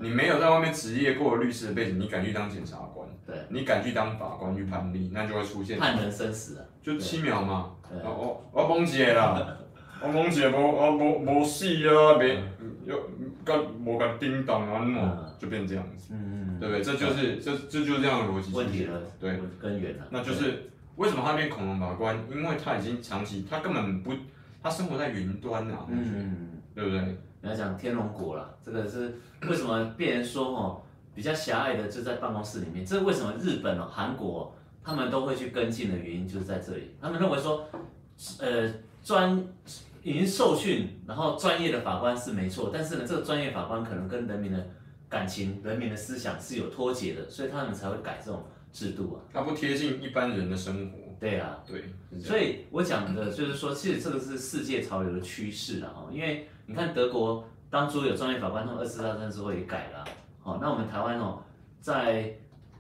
[0.01, 3.04] 你没有在外面职业过律师的背景，你敢去当检察官？
[3.25, 7.71] 对，你敢去当法官去判例，那就会出现判人生死啊，就七秒嘛。
[8.03, 9.57] 我我要崩解啦，
[10.01, 12.41] 我崩解无我无无死啊，别
[12.85, 12.97] 又
[13.43, 16.13] 干无干叮当啊，那就变这样子。
[16.13, 16.83] 嗯嗯，对不对？
[16.83, 18.53] 这就是这这就是这样的逻辑。
[18.53, 20.05] 问题了，对，根源了。
[20.09, 22.17] 那就是为什么他变恐龙法官？
[22.31, 24.11] 因为他已经长期，他根本不。
[24.63, 26.99] 他生活在云端呐、啊，嗯，对不对？
[27.39, 29.15] 你要讲天龙国了，这个是
[29.47, 29.93] 为什么？
[29.95, 30.81] 别人说哦，
[31.15, 32.86] 比较狭隘的就在办公室里面。
[32.86, 36.95] 这为什么日本哦、韩国他们都会去跟进的原因就是在这里。
[37.01, 37.67] 他们认为说，
[38.39, 39.43] 呃，专
[40.04, 44.67] 已经受训，然后专业的法官是没错，但是呢，这个专业法官可能跟人民的
[45.10, 49.17] 感情、人民的思想是有脱节的，所以他们才会改这种制度啊。
[49.34, 50.99] 它不贴近一般人的生活。
[51.17, 51.86] 对啊，对，
[52.19, 56.08] 所以我讲的就是说，其实这个是世界潮流的趋势了哈。
[56.12, 60.04] 因为你看德国当初有专业法官，他们二次大战之后也改了。
[60.45, 61.41] 好，那我们台湾哦，
[61.81, 62.31] 在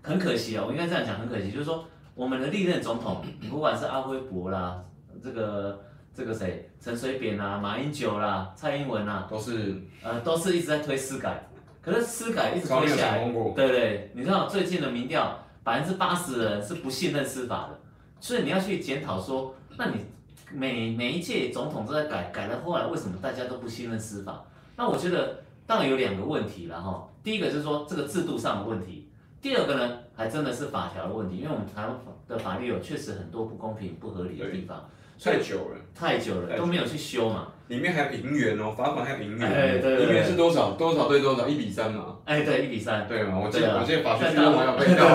[0.03, 4.79] 很可惜啊，我应该这样讲，很可惜，就是说我们的历任总统，不管是阿辉伯啦，
[5.19, 11.43] 这个这个谁，陈水扁啦，马英九啦，蔡英文啦，都是呃都是一直在推司改，
[11.81, 17.79] 可是司改一直推下来，对对，你知道最近的民调，百分之八十的人是不信任司法的。
[18.19, 20.05] 所以你要去检讨说，那你
[20.53, 24.45] 每每一届总统都在改，改了后来为什么大家都不信任司法？
[24.75, 27.09] 那我觉得当然有两个问题了哈。
[27.25, 29.09] 第一个就是说这个制度上的问题，
[29.41, 34.87] 第二个呢还真的是法条的问题，因为我们台湾的法律有确实很多不公平、不合理的地方。
[35.19, 37.47] 太久了，太久了都没有去修嘛。
[37.69, 39.47] 里面还有银元哦，罚款还有银元。
[39.47, 40.05] 哎，对对。
[40.05, 40.73] 银元是多少？
[40.73, 41.47] 多少对多少？
[41.47, 42.17] 一比三嘛。
[42.25, 43.07] 哎，对，一比三。
[43.07, 43.39] 对嘛？
[43.39, 45.07] 我记得我记得法学绪论还有背到。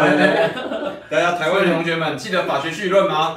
[1.10, 3.36] 大家台湾的同学们记得法学绪论吗？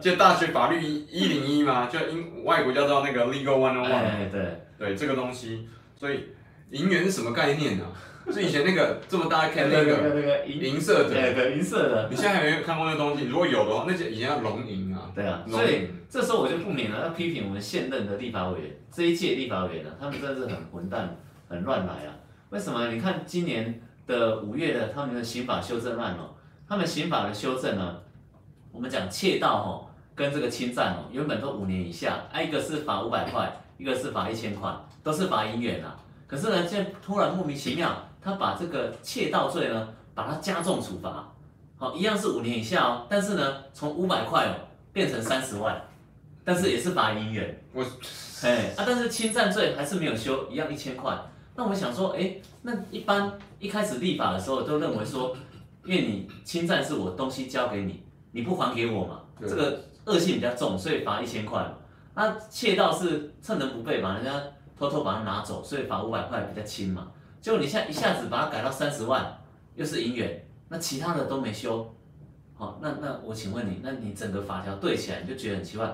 [0.00, 1.88] 记得大学法律一零一吗？
[1.92, 3.92] 就英外国叫做那个 Legal One On One。
[3.92, 4.62] 哎，对。
[4.78, 6.28] 对这个东西，所以
[6.70, 7.84] 银元是什么概念呢？
[8.32, 12.08] 是以前那个这么大看那个那个银色的，对对银色的。
[12.08, 13.26] 你现在还没有看过那个东西？
[13.26, 15.10] 如果有的话，那些以前叫龙银啊。
[15.14, 21.14] 对啊，所以这时候我就不免了要批评我们现任的立法委员，这一届立法委员呢，他们真的是很混蛋，
[21.48, 22.16] 很乱来啊。
[22.48, 22.88] 为什么？
[22.88, 26.34] 你看今年的五月的他们的刑法修正案哦，
[26.66, 27.96] 他们刑法的修正呢，
[28.72, 35.94] 我们讲窃盗哦，跟这个侵占哦，原本都五年以下，啊一个是罚五百块，一个是罚一千块，都是罚银元啊。
[36.26, 38.08] 可是呢，现在突然莫名其妙。
[38.24, 41.30] 他把这个窃盗罪呢，把它加重处罚，
[41.76, 44.54] 好，一样是五年以下哦，但是呢，从五百块哦
[44.94, 45.78] 变成三十万，
[46.42, 47.62] 但是也是罚银元。
[47.74, 47.84] 我，
[48.42, 51.14] 哎啊，但是侵占罪还是没有修，一样一千块。
[51.54, 55.36] 那我想说，哎，那一般一开始立法的时候都认为说，
[55.84, 58.02] 因为你侵占是我东西交给你，
[58.32, 61.72] 你不还给我嘛，这个恶性比较重，所以罚一千块嘛。
[62.14, 64.32] 那窃盗是趁人不备把人家
[64.78, 67.06] 偷偷把它拿走，所以罚五百块比较轻嘛。
[67.44, 69.22] 结果你现在一下子把它改到三十万，
[69.74, 71.94] 又是银元，那其他的都没修，
[72.54, 75.84] 好，那那我请问你，那你整个法条对起来，你就觉得很奇怪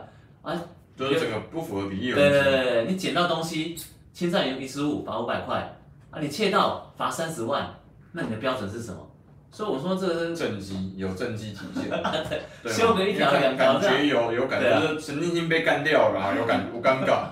[0.42, 0.54] 啊？
[0.96, 2.12] 就是整个不符合比例。
[2.12, 3.76] 对对对，你捡到东西，
[4.12, 5.76] 侵占有遗失物，罚五百块，
[6.12, 7.68] 啊，你窃盗罚三十万，
[8.12, 9.10] 那你的标准是什么？
[9.50, 11.90] 所以我说这个是政绩有正绩体现，
[12.62, 17.24] 对，修个一条两条感觉有有感觉，就是神经性被干掉了，有感有尴尬，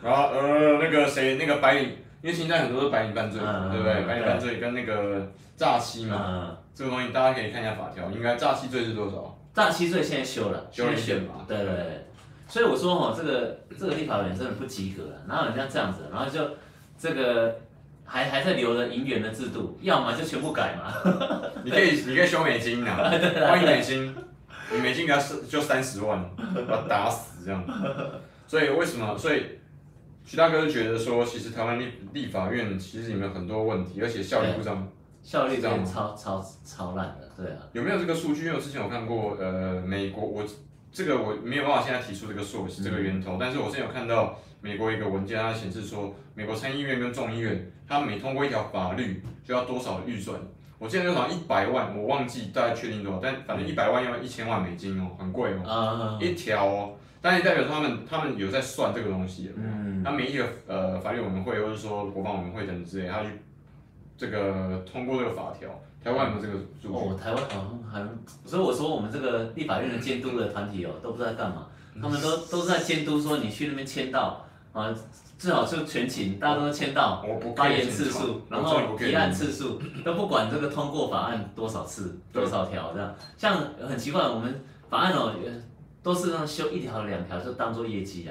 [0.00, 1.90] 然后呃那个谁那个白领。
[2.24, 4.06] 因为现在很多是白领犯罪，嗯、对不对？
[4.06, 9.38] 白领犯罪跟那个诈欺嘛，嗯、这个东西大家可以看一下法条，应该诈欺罪是多少？
[9.52, 11.44] 诈欺罪现在修了，修了一点嘛。
[11.46, 12.06] 对对对，
[12.48, 16.08] 所以我说哈，这个这个立法委员真的不及格了，哪有人家这样子？
[16.10, 16.40] 然后就
[16.98, 17.54] 这个
[18.06, 20.94] 还还在留着银元的制度，要么就全部改嘛。
[21.62, 23.12] 你可以你可以修美金啊，
[23.46, 24.16] 换一美金，
[24.72, 26.24] 你美金给他就三十万，
[26.66, 27.62] 把他打死这样。
[28.46, 29.14] 所以为什么？
[29.18, 29.58] 所以。
[30.24, 34.88] 徐大哥就觉得说，其实台湾立立法院其实里面有很多问题，而且效率不彰，
[35.22, 37.58] 效率这样超超超烂的，对啊。
[37.72, 38.46] 有没有这个数据？
[38.46, 40.42] 因为我之前有看过，呃，美国我
[40.90, 50.40] 这个我没有办法现在提出这个 source 这个源头，嗯、但是我之前有看到美国一个文件，它显示说，美国参议院跟众议院，它每通过一条法律就要多少预算？
[50.78, 56.92] 我记得好像一百万，我忘记大概确定多少，但反正一百万要一千万美金哦，很贵哦，嗯、一条哦。
[57.24, 59.50] 但也代表他们，他们有在算这个东西。
[59.56, 63.30] 嗯，那每一个呃法律委员会，或者说国防委员会等之类，他去
[64.14, 65.70] 这个通过这个法条。
[66.04, 66.88] 台湾有没有这个数据？
[66.88, 68.06] 哦，台湾好像还，
[68.44, 71.66] 所以我说我们这个立法院的监督的团体哦，都不知道在干嘛。
[71.98, 74.44] 他们都都是在监督说，你去那边签到
[74.74, 74.94] 啊，
[75.38, 77.24] 最好就全勤，大家都签到，
[77.56, 83.16] 发言次数，然后提案次数，都不管这个通过法案多少次，多少条这样。
[83.38, 83.56] 像
[83.88, 85.32] 很奇怪，我们法案哦。
[86.04, 88.30] 都是让修一条两条就当做业绩啊，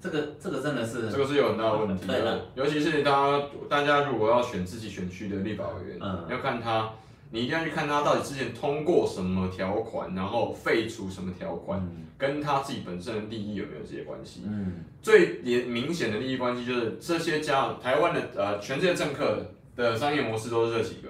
[0.00, 6.90] 这个这个真的是这个是有很大的问题的，了尤其是大家大家如果要选自己选区的立法委员，嗯、要看他，
[7.30, 14.42] 你一定要去看他到底之前通过什么条款，然后废除什么条款，嗯、跟他自己本身的利益有没有这些关系？
[14.44, 19.46] 嗯，最明明显的利益关系就是这些家台湾的呃全世界政客
[19.76, 21.08] 的商业模式都是这几个，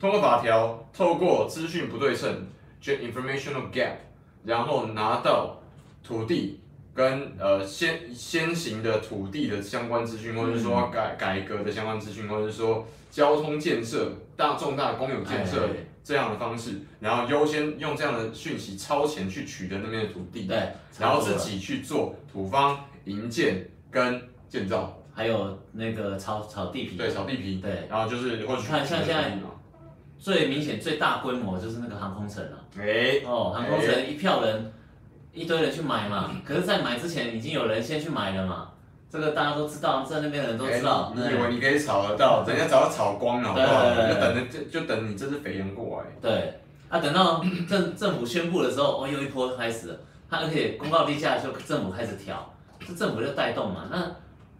[0.00, 2.48] 通过法条，透过资讯不对称
[2.82, 3.98] ，informational gap。
[4.44, 5.60] 然后拿到
[6.02, 6.60] 土地
[6.94, 15.68] 跟呃先先行的土地的相关资讯，或者是说改改革的相关资讯，或者是说交通建设、大重大公有建设
[16.04, 29.38] 这样的方式，然后优先用这样的讯息超前去取得那边的土地，对，然后自己去做土方营建跟建造，还有那个炒炒地皮，对，炒地皮，对，然后就是或者看像现在。
[30.22, 32.56] 最明显、最大规模就是那个航空城了。
[32.78, 34.72] 哎，哦，航空城一票人，
[35.32, 36.30] 一堆人去买嘛。
[36.44, 38.68] 可是，在买之前，已经有人先去买了嘛。
[39.10, 41.12] 这个大家都知道，在那边的人都知道。
[41.16, 42.44] 你以为你可以炒得到？
[42.46, 43.84] 人家早就炒光了，好不好？
[43.90, 46.06] 就等着，就就等你这只肥羊过来。
[46.20, 46.54] 对，
[46.88, 49.96] 啊，等到政 政府宣布的时候，哦，又一波开始了。
[50.30, 52.54] 他而且公告地价的时候，政府开始调，
[52.86, 53.88] 这政府就带动嘛。
[53.90, 54.14] 那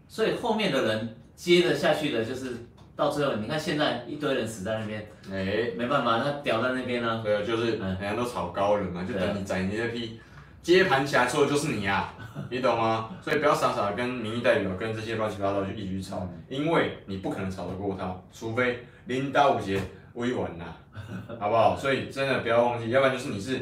[0.08, 2.66] 所以后面的人接着下去的就是。
[2.94, 7.20] 到最后，你看现在一堆人死在那边，哎、欸，没办法，他屌在那边呢、啊。
[7.24, 10.20] 对，就是人家都炒高了嘛，就等你宰你那批
[10.62, 12.14] 接盘侠说的就是你、啊，
[12.50, 13.10] 你懂吗？
[13.22, 19.80] 所以不要傻傻的跟民意代表跟这些乱七八糟就一起炒，因为你不可能炒得过他，除非领导五节
[20.14, 20.66] 微稳呐，
[21.40, 21.74] 好不好？
[21.76, 23.58] 所以真的不要忘记，要不然就是你是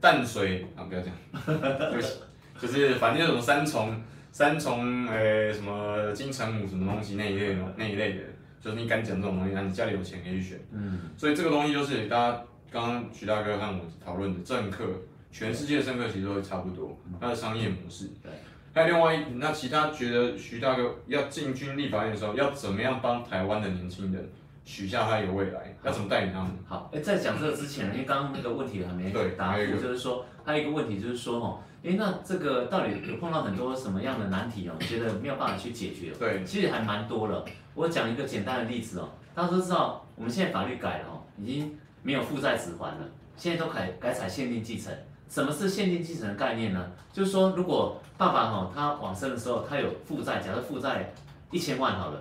[0.00, 1.16] 淡水啊，不要这样，
[1.90, 2.14] 对不起，
[2.60, 4.02] 就是反正那种三重
[4.32, 8.20] 三重诶什么金城武什么东西那一类的那一类的。
[8.64, 10.58] 就是你敢讲这种东西，那你家里有钱可以选。
[10.72, 12.42] 嗯，所以这个东西就是大家
[12.72, 14.84] 刚刚徐大哥和我讨论的政客，
[15.30, 18.06] 全世界的政客其实都会差不多，他的商业模式。
[18.22, 18.32] 对。
[18.72, 24.28] 还有另外一，那其他觉得徐大哥要进军立法院的时候，要怎么样帮台湾的年轻人
[24.64, 25.76] 许下他一个未来？
[25.84, 26.50] 要怎么带领他们？
[26.66, 34.72] 好，哎，在讲这个之前，因为刚刚那个问题还没答复，就是说还有一个问题就是说哈，哎，那这个到底有碰到很多什么样的难题哦？
[34.80, 36.10] 觉得没有办法去解决？
[36.18, 37.44] 对，其实还蛮多了。
[37.74, 43.04] 我讲一个简单的例子哦，大家都知道，我们现在法律改了哦，已经没有负债子还了，
[43.36, 44.92] 现在都改改采限定继承。
[45.28, 46.92] 什么是限定继承的概念呢？
[47.12, 51.12] 就是说，如果爸爸哈他往生的时候，他有负债，假设负债
[51.50, 52.20] 一千万好了，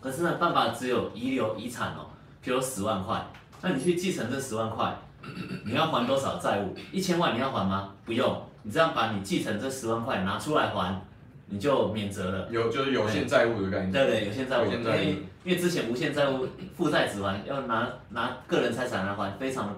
[0.00, 2.06] 可是呢，爸爸只有遗留遗产哦，
[2.42, 3.24] 比如十万块，
[3.60, 4.96] 那你去继承这十万块，
[5.64, 6.74] 你要还多少债务？
[6.90, 7.92] 一千万你要还吗？
[8.04, 11.00] 不用，你这样把你继承这十万块拿出来还，
[11.46, 12.48] 你就免责了。
[12.50, 13.92] 有就是有限债务的概念。
[13.92, 14.70] 对对，有限债务。
[14.70, 19.74] 因为因为之前无限债务负债只还要拿拿个人财产来还，非常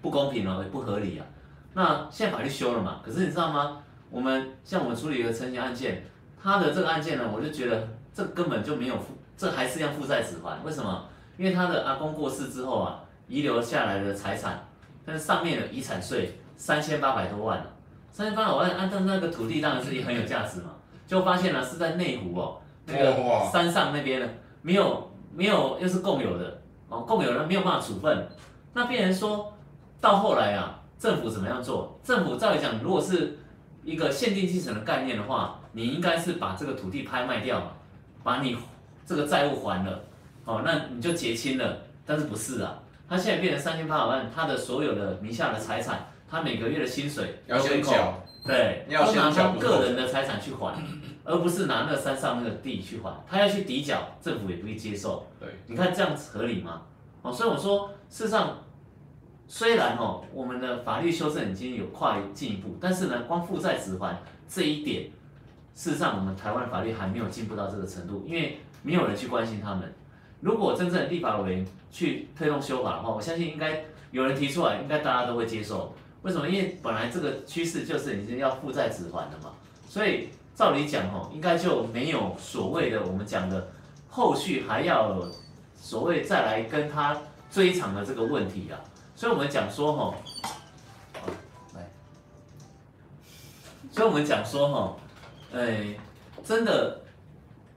[0.00, 1.26] 不公平哦，也不合理啊。
[1.72, 3.00] 那现在法律修了嘛？
[3.04, 3.82] 可是你知道吗？
[4.10, 6.04] 我们像我们处理一个陈情案件，
[6.40, 10.62] 他的这个案件呢，我就觉得这根本就没有负，这还是要负债子还。
[10.64, 11.08] 为什么？
[11.36, 14.64] 因为他的阿公过世之后啊，遗留下来的财产，
[15.04, 17.66] 但是上面的遗产税三千八百多万了，
[18.12, 20.70] 三千八百万按照那个土地当然是也很有价值嘛，
[21.06, 24.28] 就发现了是在内湖哦，那个山上那边呢，
[24.62, 28.28] 没有没有又是共有的哦，共有的没有办法处分，
[28.72, 29.52] 那变成说
[30.00, 30.80] 到后来啊。
[30.96, 32.00] 政府怎么样做？
[32.02, 33.36] 政府照理讲，如果是
[33.82, 37.72] 一个限定继承的概念的话，你应该是把这个土地拍卖掉嘛，
[38.22, 38.56] 把你
[39.04, 40.00] 这个债务还了，
[40.46, 41.76] 哦，那你就结清了。
[42.06, 42.78] 但是不是啊？
[43.06, 50.74] 他现在变成三千八百万，他的所有的名下的财产，他每个月的薪水要先缴，对，都拿他个人的财产去还，
[51.24, 55.26] 而不是拿那山上那个地去还，他要去抵缴，政府也不会接受。
[55.40, 56.82] 对，你看这样子合理吗？
[57.22, 58.58] 哦，所以我说，事实上。
[59.46, 64.18] 虽然哦，我们的法律修正已经有快进一步，但是呢，光负债子还
[64.48, 65.10] 这一点，
[65.74, 69.92] 事实上我们台湾法律还没有进步到这个程度，因为没有人去关心他们。
[70.40, 75.94] 如果真正立法委员去推动修法的话，我相信应该有人提出来，应该大家都会接受。
[76.24, 76.48] 为什么？
[76.48, 79.52] 因为本来这个趋势就是已经要负债子还的嘛，
[79.86, 83.68] 所以照理讲哦，应该就没有所谓的我们讲的
[84.08, 85.22] 后续还要
[85.76, 87.14] 所谓再来跟他
[87.50, 88.80] 追偿的这个问题啊。
[89.14, 90.14] 所以我们讲说哈，
[91.74, 91.90] 来，
[93.92, 94.96] 所以我们讲说哈，
[95.52, 95.94] 哎，
[96.42, 97.02] 真的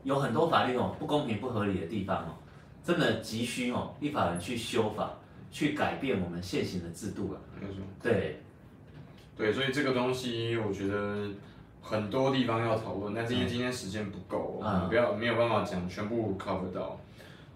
[0.03, 2.31] 有很多法律哦不公平不合理的地方哦，
[2.81, 5.11] 真的急需哦立法人去修法，
[5.51, 7.41] 去改变我们现行的制度了。
[7.61, 7.81] 没错。
[8.01, 8.39] 对，
[9.37, 11.29] 对，所以这个东西我觉得
[11.81, 16.99] 很多地方要讨论，但是因为今天时间不够，嗯、不要没有办法讲全部 cover 到。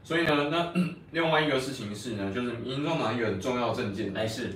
[0.04, 0.74] 所以呢，那
[1.12, 4.52] 另外一个事情是呢，就是民众党一个很重要的证件，哎是，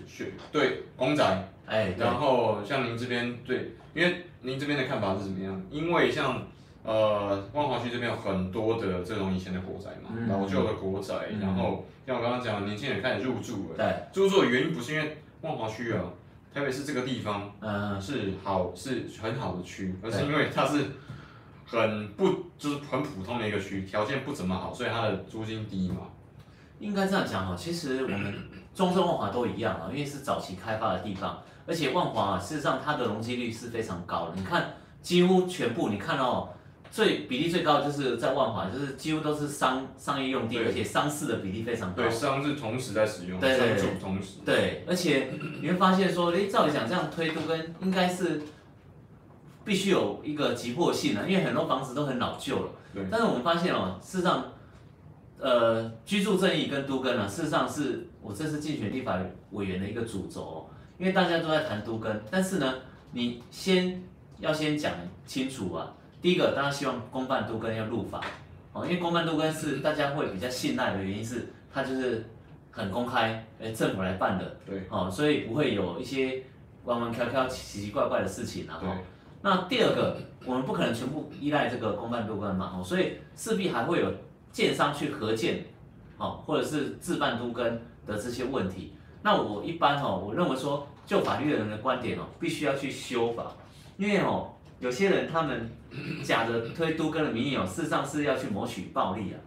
[0.51, 5.61] 对公宅，哎，然后像您这边对，因为您这边的看法是怎么样？
[5.69, 6.41] 因为像
[6.83, 15.15] 呃万华区这边有很多的这种以前的国宅嘛，嗯、老旧的国宅，嗯、然后像我刚刚讲，年轻人开始入住了，对，入住的原因不是因为
[15.45, 16.03] 万华区啊，
[16.53, 20.85] 特别是这个地方，嗯，是好是很好的区，而是因为它是。
[21.67, 26.01] 很不就是很普通的一个区，条件不怎么好，所以它的租金低嘛。
[26.79, 28.35] 应该这样讲哈，其实我们
[28.75, 34.35] 中正万华都一样啊，因为是早期开发的地方，而且万华啊，事实上它的容积率是非常高的。
[34.35, 36.49] 你看，几乎全部你看哦，
[36.91, 42.03] 最比例最高的就是在万华，就是几乎都是商商业用地，而且商事的比例非常高。
[42.03, 44.39] 对，商是同时在使用，对对对，同时。
[44.45, 45.29] 对，而且
[45.61, 48.41] 你会发现说，诶，照理讲这样推都更应该是。
[49.65, 52.69] 必须有一个急迫性啊，因为很多房子都很老旧了。
[52.93, 53.03] 对。
[53.09, 54.45] 但是我们发现哦，事实上，
[55.39, 59.19] 呃，居住正义跟都更啊，事实上是我这次竞选立法
[59.53, 60.65] 委员的一个主轴哦。
[60.99, 62.75] 因为大家都在谈都更，但是呢，
[63.11, 64.03] 你先
[64.37, 64.93] 要先讲
[65.25, 65.91] 清楚啊。
[66.25, 68.19] 第一个，大家希望公办都跟要入法
[68.73, 72.25] 哦，因为公办都跟是大家会比较信赖的原因是，它就是
[72.71, 74.57] 很公开，哎，政府来办的。
[74.65, 74.87] 对。
[74.89, 76.41] 哦，所以不会有一些
[76.85, 78.87] 弯弯翘翘、奇奇怪怪的事情然后。
[79.43, 80.17] 那第二个，
[80.47, 84.11] 我们不可能全部依赖这个公办都跟嘛，哦，所以势必还会有
[84.51, 85.63] 建商去合建，
[86.17, 88.95] 哦，或者是自办都跟的这些问题。
[89.21, 93.51] 那我一般哦，我认为说，就法律的人的观点哦，必须要去修法，
[93.97, 95.69] 因为哦，有些人他们
[96.23, 99.37] 假的推都更的名义哦，事实上是要去谋取暴利啊，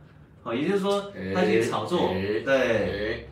[0.43, 2.09] 哦，也就是说他去炒作，
[2.45, 3.29] 对，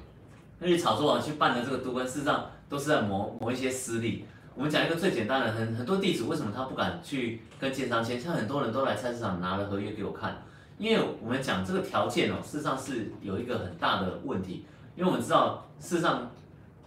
[0.60, 4.24] 他去炒作啊，去办的这个都跟，事实上都是在谋谋一些私利。
[4.54, 8.18] 我们讲一个最简单的，很很多地主为什么他不敢去跟建商签？
[8.18, 10.42] 像很多人都来菜市场拿了合约给我看，
[10.78, 14.64] 因为我们讲这个条件哦，事实上是有一个很大的问题，
[14.96, 16.30] 因为我们知道，事实上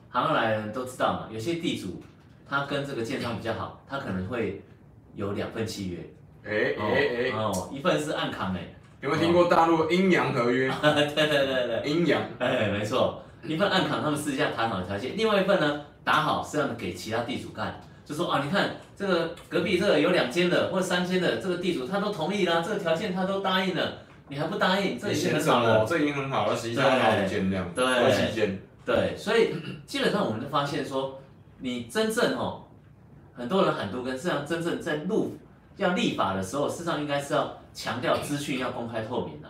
[0.10, 2.01] 行来人都知道嘛，有些地主
[2.47, 4.64] 他跟这个建商比较好，他可能会
[5.16, 5.97] 有两份契约，
[6.43, 8.60] 哎哎哎，哦，一份是暗扛哎，
[9.01, 10.72] 有没有听过大陆阴阳合约？
[10.82, 15.82] 对对对对，阴阳，哎，没错，一份暗扛，他们私下谈好的条件，另外一份呢？
[16.01, 23.99] 打好是让给其他地主干，就说啊，你看这个隔壁这个有两间的或者三间的这个地主他都同意啦，这个条件他都答应了，
[24.30, 29.53] 你还不答应，这已经很好了，这已经很好了，实际上好几间这样，好几间，对，所以
[29.86, 31.22] 基本上我们就发现说，
[31.60, 32.64] 你真正哦，
[33.39, 35.37] 很多人喊都更，实际上真正在入
[35.77, 39.49] 要立法的时候，事实上应该是要强调资讯要公开透明的，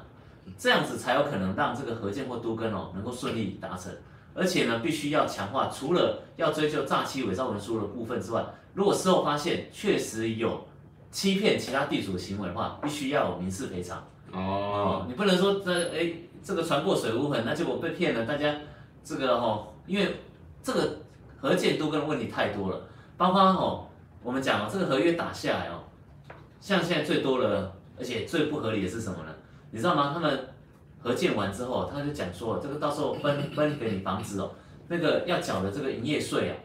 [0.60, 3.92] 这样子才有可能让这个合建或都更哦能够顺利达成。
[4.36, 10.64] 而且呢，必须要强化，除了要追究诈欺伪造文书的部分之外，如果事后发现确实有
[11.12, 14.02] 欺骗其他地主的行为的话，必须要有民事赔偿。
[14.32, 16.14] 哦，你不能说这哎
[16.44, 18.56] 这个船过水无痕，那结果被骗了，大家
[19.04, 20.16] 这个哦，因为
[20.62, 20.98] 这个
[21.42, 22.82] 合建都跟问题太多了，
[23.20, 23.86] 包括哦，
[24.24, 25.84] 我们讲哦，这个合约打下来哦，
[26.62, 29.36] 像现在最多的，而且最不合理的是什么呢？
[29.72, 30.12] 你知道吗？
[30.14, 30.48] 他们
[31.00, 34.52] 合建完之后，他就讲说，这个到时候分分给你房子哦，
[34.88, 36.56] 那个要缴的这个营业税啊，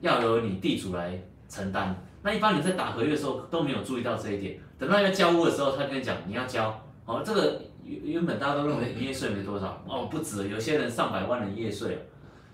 [0.00, 1.94] 要由你地主来承担。
[2.22, 6.74] 那一般你在打合约的时候都没有注意到这一点，等到要交屋的时候，他跟你讲你要交。
[7.04, 12.08] 哦，这个原原本大家都认为营业税没多少，哦不止，有些人上百万的营业税。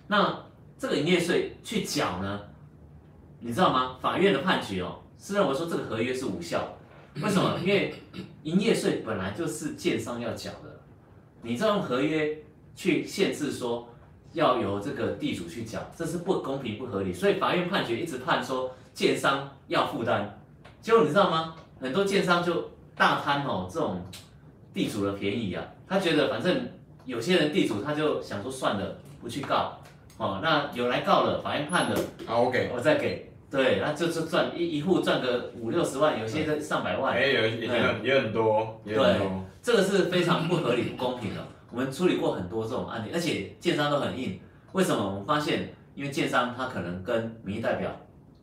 [0.08, 0.36] 那
[0.76, 2.40] 这个营业税去缴呢？
[3.46, 3.98] 你知道吗？
[4.00, 6.66] 法院的判决哦，是认为说这个合约是无效。
[7.20, 7.56] 为什么？
[7.62, 7.94] 因为
[8.42, 10.80] 营业税本来就是建商要缴的，
[11.42, 12.38] 你这用合约
[12.74, 13.86] 去限制说
[14.32, 17.12] 要由这个地主去缴，这是不公平不合理。
[17.12, 20.26] 所以法院判决一直判说建商要负担，
[20.80, 21.54] 结果你知道吗？
[21.78, 24.00] 很多建商就大贪哦这种
[24.72, 26.66] 地主的便宜啊，他觉得反正
[27.04, 29.78] 有些人地主他就想说算了，不去告，
[30.16, 33.30] 哦，那有来告了，法院判了，好，我给，我再给。
[33.54, 37.14] 对，那就是赚一一户赚个五六十万，有些的上百万。
[37.14, 39.44] 哎，有也很也很多，也很多。
[39.62, 41.40] 这个是非常不合理、不公平的。
[41.70, 44.38] 我们处理过很多这种案例，而且建商都很硬。
[44.72, 45.06] 为什么？
[45.06, 47.90] 我们发现，因为建商他可能跟民意代表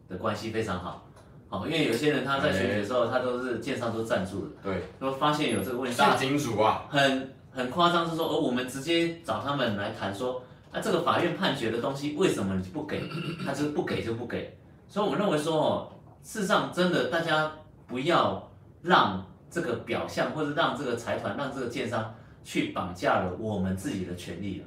[0.07, 1.05] 的关系非常好，
[1.49, 4.51] 好，因为有些人他在选举的时候，他都是建商都赞助的。
[4.63, 4.81] 对。
[4.97, 5.97] 都发现有这个问题。
[5.97, 6.85] 大金主啊。
[6.89, 10.41] 很很夸张，是说，而我们直接找他们来谈说，
[10.71, 13.03] 那这个法院判决的东西，为什么你不给？
[13.45, 14.57] 他就是不给就不给。
[14.91, 15.87] 所以，我认为说哦，
[16.21, 17.49] 事实上，真的，大家
[17.87, 22.13] 不要让这个表象，或者让这个财团，让这个建商
[22.43, 24.65] 去绑架了我们自己的权利了。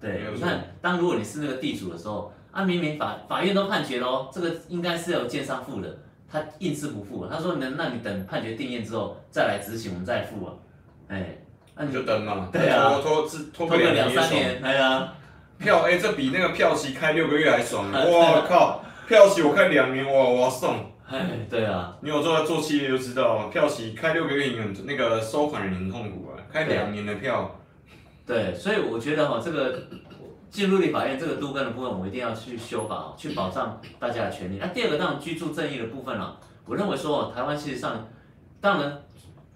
[0.00, 10.54] 对，你看，当如果你是那个地主的时候，啊，明明法法院都判决喽哦，这个应该是由建商付的，他硬是不付，他说能，那你等判决定谳之后再来执行，我们再付啊。
[11.08, 11.36] 哎，
[11.74, 15.12] 那你就等嘛，对啊，拖拖拖个两三年，哎呀，
[15.58, 18.82] 票哎，这比那个票期开六个月还爽，我靠！
[19.06, 20.74] 票期我开两年，哇，我要送。
[21.08, 26.34] 哎，对啊，你有做做企业就知道，票期开六个月，你很那个收款人很痛苦啊。
[26.52, 27.56] 开两年的票。
[28.26, 29.80] 对，所以我觉得哈，这个
[30.50, 34.58] 进入立法院这个都根的部分，我一定要去修法，哦去保障大家的权利。
[34.60, 38.08] 那第二个，当然居住正义的部分了，我认为说哦，台湾事实上，
[38.60, 39.00] 当然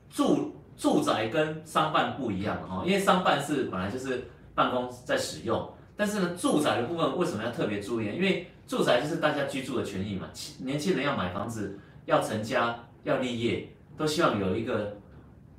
[0.08, 8.12] 住住宅跟商办不一样哈，因为商办是本来就是办公在使用，但是呢，住宅的部分为什么要特别注意呢？
[8.14, 10.28] 因为住宅就是大家居住的权益嘛，
[10.60, 13.68] 年轻人要买房子、要成家、要立业，
[13.98, 14.96] 都希望有一个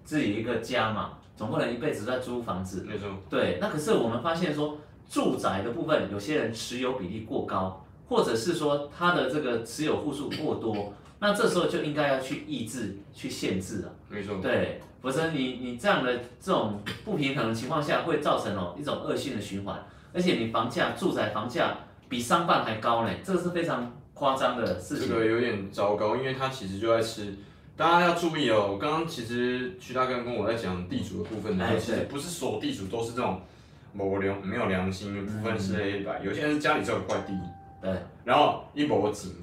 [0.06, 2.86] 自己一个家嘛，总不能一辈子在租房子。
[2.88, 3.10] 没错。
[3.30, 4.78] 对，那可是我们发现说，
[5.10, 13.94] 住宅的部分，有些人持有比例过高，或者是说他的这个持有户数过多，那这时候就应该要去抑制、去限制了。
[14.08, 14.40] 没错。
[14.42, 21.76] 对，否则你你这样的这种不平衡的情况下，会造成哦一种恶性的循环，而且你房价、住宅房价。
[22.12, 25.08] 比商办还高呢，这个是非常夸张的事情。
[25.08, 27.34] 这个有点糟糕，因为他其实就在吃。
[27.78, 33.40] 大家要注意哦，我刚刚其实徐大哥跟我在讲地主的部分的时候，其实不是所有地主都是这种
[33.94, 37.34] 某良没有良心的部分是黑白，有些人是家里只有块地，
[37.82, 37.90] 对，
[38.26, 39.34] 然后一脖子，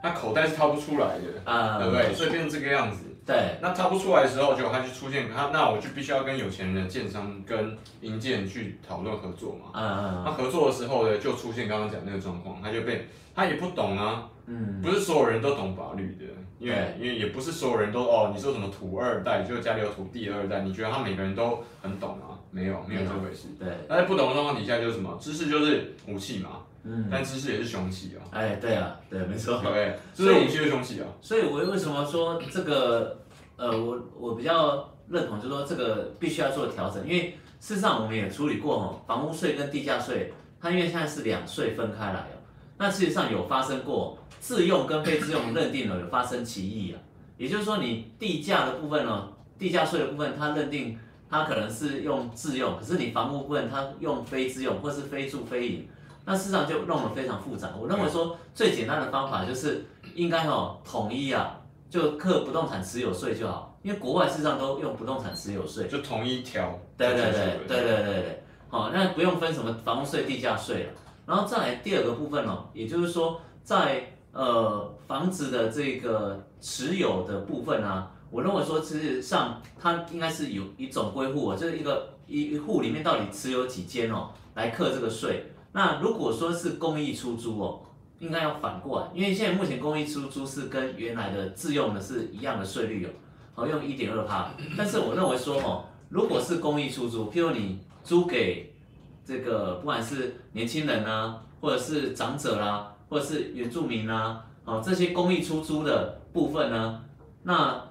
[0.00, 2.14] 他口袋是掏不出来的，啊，对不对？
[2.14, 3.02] 所以变成这个样子。
[3.26, 9.72] 对，那他不出来的时候，就他就出现他，那我就必须要跟有钱人的建商跟营建去讨论合作嘛。
[9.74, 10.22] 嗯嗯。
[10.24, 14.28] 那合作的时候呢，就出现刚刚讲那个状况，他就被他也不懂啊。
[14.46, 14.80] 嗯。
[14.80, 16.24] 不是所有人都懂法律的，
[16.60, 22.38] 因为因为也不是所有人都哦，你说什么土二代，就家里有土地二代，你觉得他每个人都很懂啊？
[22.52, 23.48] 没有，没有这回事。
[23.58, 23.66] 对。
[23.88, 25.18] 那在不懂的状况底下，就是什么？
[25.20, 26.62] 知识就是武器嘛。
[26.86, 27.08] 嗯。
[27.10, 28.22] 但知识也是凶器哦。
[28.30, 29.60] 哎，对啊，对，没错。
[29.62, 31.06] 对，知识武器是凶器啊。
[31.20, 33.18] 所以我为什么说这个？
[33.58, 40.30] 呃，我我比较认同，就是说这个必须要做调整，因为事实上我们也处理过哈，房屋税跟地价税，
[40.60, 42.36] 它因为现在是两税分开来哦，
[42.76, 47.00] 那事实上有发生过自用跟非自用认定了有发生歧义啊，
[47.38, 49.26] 也就是说你地价的部分呢，
[49.58, 50.98] 地价税的部分它认定
[51.30, 55.88] 它可能是用自用，可是你房屋部分它用非自用或是非住非营，
[56.26, 57.70] 那事实上就弄得非常复杂。
[57.80, 61.58] 我认为说最简单的方法就是应该哦统一啊。
[61.88, 66.76] 就课不动产持有税就好，因为国外事实上都用不动产持有税，就统一调。
[66.96, 67.32] 对对对
[67.68, 70.92] 对对对对，好，那不用分什么房屋税、地价税了。
[71.24, 85.46] 然后再来第二个部分哦，也就是说在呃房子的这个持有的部分啊，我认为说事实上它应该是有一种归户啊，就是一个一户里面到底持有几间哦，来课这个税。
[85.76, 87.82] 那如果说是公益出租哦，
[88.18, 93.10] 应该要反过来，因为现在目前公益出租是跟原来的自用的是一样的税率哦，
[93.54, 94.50] 好用一点二趴。
[94.74, 98.74] 但是我认为说哦，如果是公益出租，譬如你租给
[99.22, 107.04] 这个不管是年轻人啊，或者是长者啦、或者是原住民啊，哦这些公益出租的部分呢，
[107.42, 107.84] 那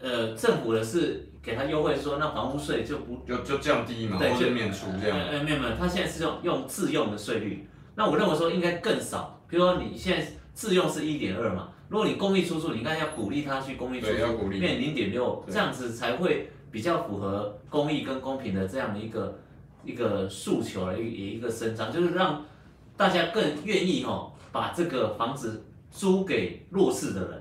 [0.00, 1.28] 呃政府的是。
[1.44, 5.18] 给他优惠说，那房屋税就不就就降低嘛，对，或者免除这样。
[5.18, 7.68] 呃呃，没有没有，他现在是用用自用的税率。
[7.94, 19.38] 那我认为说应该更少，比如说你现在自用是一点二嘛，如果你公益出租，你应该要鼓励他去公益出租，变零点六，这样子才会比较符合公益跟公平的这样的一个
[19.84, 22.42] 一个诉求的一一个伸张，就是让
[22.96, 27.33] 大家更愿意哈把这个房子租给弱势的人。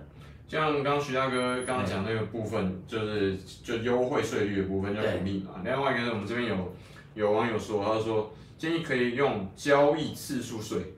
[0.53, 5.61] 像刚刚徐大哥刚刚讲那个部分，就是就优惠税率的部分叫鼓励嘛。
[5.65, 6.75] 另外一个我们这边有
[7.15, 10.93] 有网友说，他说建议可以用交易次数税。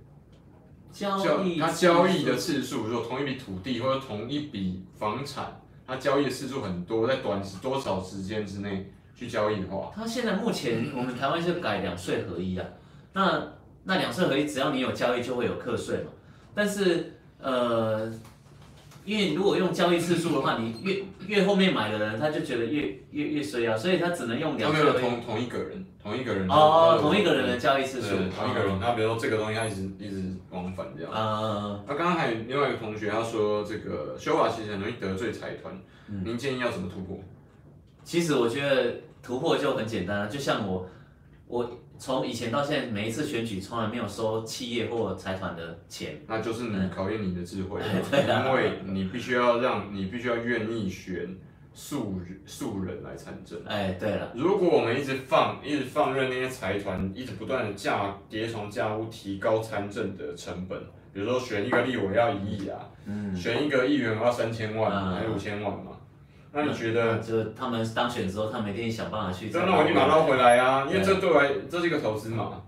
[0.91, 12.65] 交易他交易的次数，如果同一笔土地或者同一笔房产，他交易的次数很多，在短时多少时间之内去交易的话，他现在目前我们台湾是改两税合一啊。
[13.13, 13.41] 那
[13.85, 16.11] 那两税合一，只要你有交易就会有课税嘛。
[16.53, 18.11] 但是呃。
[19.05, 24.99] 因为如果用交易次数的话，你越越后面买的人，他就觉得越越越衰啊，所以他只能用两个。
[24.99, 26.47] 同同一个人，同一个人。
[26.49, 28.15] 哦，同一个人的交易次数。
[28.35, 31.11] 同一个人，那比如说这个东西，他一直一直往返这样。
[31.13, 31.79] 啊。
[31.87, 35.79] 那刚刚还有另外一个同学，他说这个修法其实很容易得罪财团，
[36.23, 37.19] 您建议要怎么突破？
[38.03, 40.89] 其实我觉得突破就很简单，就像我
[41.47, 41.79] 我。
[41.97, 47.79] 从以前到现在，每一次选举从来没有收企业或财团的钱，那就是你考验你的智慧，
[48.11, 51.35] 因为你必须要让你必须要愿意选
[51.73, 53.59] 素素人来参政。
[53.65, 60.79] 哎，对了，如果我们一直放一直放任那些财团一直不断的价叠床架屋，提高参政的成本，
[61.13, 65.91] 比如说选一个立委要一亿啊，嗯，选一个议员要三千万，还是五千万嘛。
[66.55, 69.49] 那你觉得，就他们当选之后，他们一定想办法去。
[69.49, 72.61] 对，那我一定把它捞回来啊，因为这对我来，这是一个投资嘛。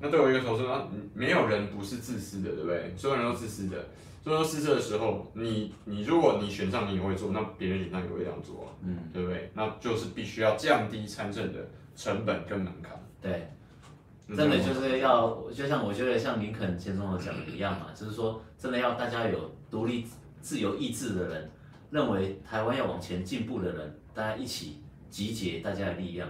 [0.00, 0.82] 那对我一个投资，那
[1.12, 2.94] 没有人不是自私的，对不对？
[2.96, 3.76] 所有人都自私的。
[4.22, 9.50] 所以说，试车的时候，你你如果你选上，你也会做，那别人选上也会这样做啊，嗯，对不对？
[9.52, 11.58] 那就是必须要降低参政的
[11.94, 12.98] 成本跟门槛。
[13.20, 13.50] 对，
[14.34, 20.06] 真的就是要，就像我觉得像林肯先生讲的一样嘛，就是说，真的要大家有独立
[20.40, 21.50] 自由意志的人。
[21.94, 24.80] 认为台湾要往前进步的人，大家一起
[25.10, 26.28] 集结大家的力量。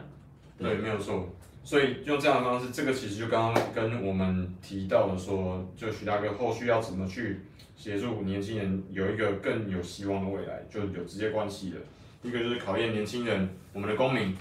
[0.59, 1.27] 对，对没有错。
[1.63, 7.41] 所以用这样的方式，这个其实就刚刚跟我们提到的说，就徐大哥后续要怎么去
[7.75, 11.79] 协助年轻人有一个更有希望的未来，就有直接关系的。
[12.23, 14.37] 一个就是考验年轻人，我们的公民，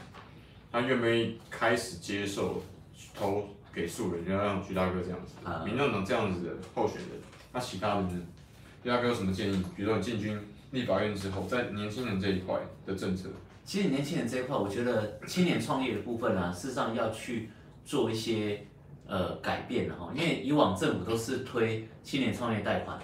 [0.74, 2.62] 他愿不愿意开始接受
[3.16, 7.08] 投给素人，就要像徐大哥这样子，民众党这样子的候选人。
[7.54, 8.22] 那其他的呢？
[8.84, 9.64] 徐大哥有什么建议？
[9.74, 10.38] 比如说你进军。
[10.74, 13.30] 立法院之后，在年轻人这一块的政策，
[13.64, 17.52] 其实年轻人这一块，我觉得青年创业的部分啊，事实上要去
[17.86, 18.66] 做一些
[19.06, 23.00] 呃改变的哈，因为以往政府都是推青年创业贷款，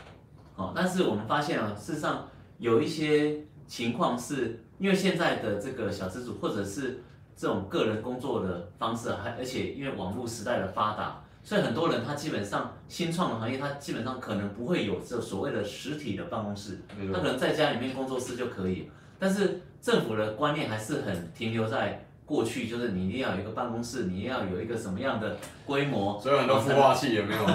[0.56, 7.04] 哦，但是我们发现啊，事实上有一些情况是，因为现在的这个小资主或者是
[7.36, 11.24] 这种个人工作的方式，还而且因为网络时代的发达。
[11.44, 16.80] 所以很多人他基本上新创的行业，他基本上可能不会有这所谓的实体的办公室，
[17.14, 18.90] 他可能在家里面工作室就可以。
[19.18, 26.20] 但是政府的观念还是很停留在过去，就是你一定要有一个办公室，你要有一个什么样的规模。
[26.22, 27.42] 所以很多孵化器有没有？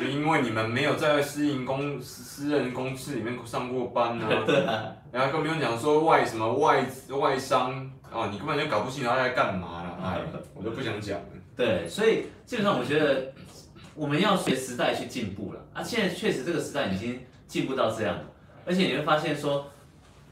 [0.00, 4.42] 就因为你们没有在私营公私人公司里面上过班呢、啊。
[4.44, 4.92] 对啊。
[5.12, 7.70] 然后更不用讲说外什么外外商
[8.10, 9.98] 啊，你根本就搞不清他在干嘛了。
[10.02, 10.20] 哎，
[10.54, 11.26] 我都不想讲了。
[11.60, 13.34] 对，所以基本上我觉得
[13.94, 15.82] 我们要随时代去进步了啊！
[15.82, 18.24] 现在确实这个时代已经进步到这样了，
[18.64, 19.66] 而且你会发现说，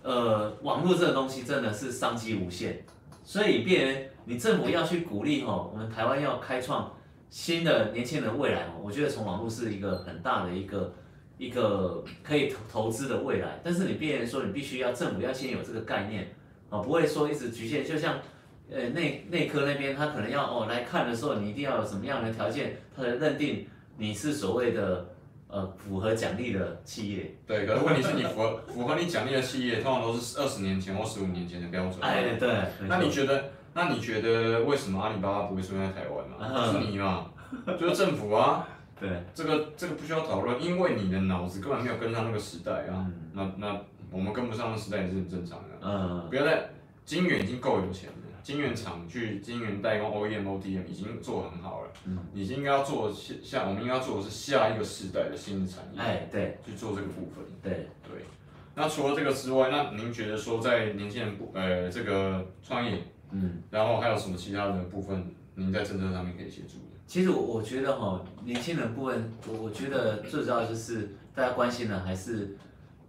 [0.03, 2.83] 呃，网络这个东西真的是商机无限，
[3.23, 6.97] 所以变成你政府要去鼓励哈，我们台湾要开创
[7.29, 10.95] 新的年轻人未来哦，我觉得从网络是一个很大的一个
[11.37, 16.35] 一个可以投投资的未来，但是你变成说你必须要政府要先有这个概念
[16.71, 18.19] 啊，不会说一直局限，就像。
[18.71, 23.67] 呃，内内科那边他可能要哦来看的时候，你一定要有什么样的条件，他才认定
[23.97, 25.09] 你是所谓的
[25.49, 27.35] 呃符合奖励的企业。
[27.47, 31.99] 对，可是问题是你符合符合你奖励的企业，通常都是二十年前或十五年前的标准。
[32.03, 32.57] 哎，对。
[32.87, 36.73] 那你觉得，那你觉得为什么阿里巴巴不会出现在台湾嘛？
[36.73, 37.31] 就是你嘛，
[37.81, 38.69] 就是政府啊。
[39.01, 39.09] 对。
[39.33, 43.07] 这个这个不需要讨论，因为你的脑子根本没有跟上那个时代啊。
[43.09, 45.65] 嗯、那那我们跟不上那个时代也是很正常的。
[45.81, 46.27] 嗯。
[46.29, 46.69] 不要再，
[47.07, 48.18] 金元已经够有钱了。
[48.43, 57.45] 晶圆厂去晶圆代工 OEM、ODM 已经做得很好了，嗯，你应该要做下下，我们应该要做的是下一个时代的新的产业，哎，对，去做这个部分。
[57.63, 58.25] 对，对。
[58.75, 66.97] 那除了这个之外，那您觉得说在年轻人部呃这个创业，嗯，然后还有什么其他的部分，您在政策上面可以协助的？
[67.07, 72.57] 其实我我觉得哈，年轻人部分，我我觉得最主要就是大家关心的还是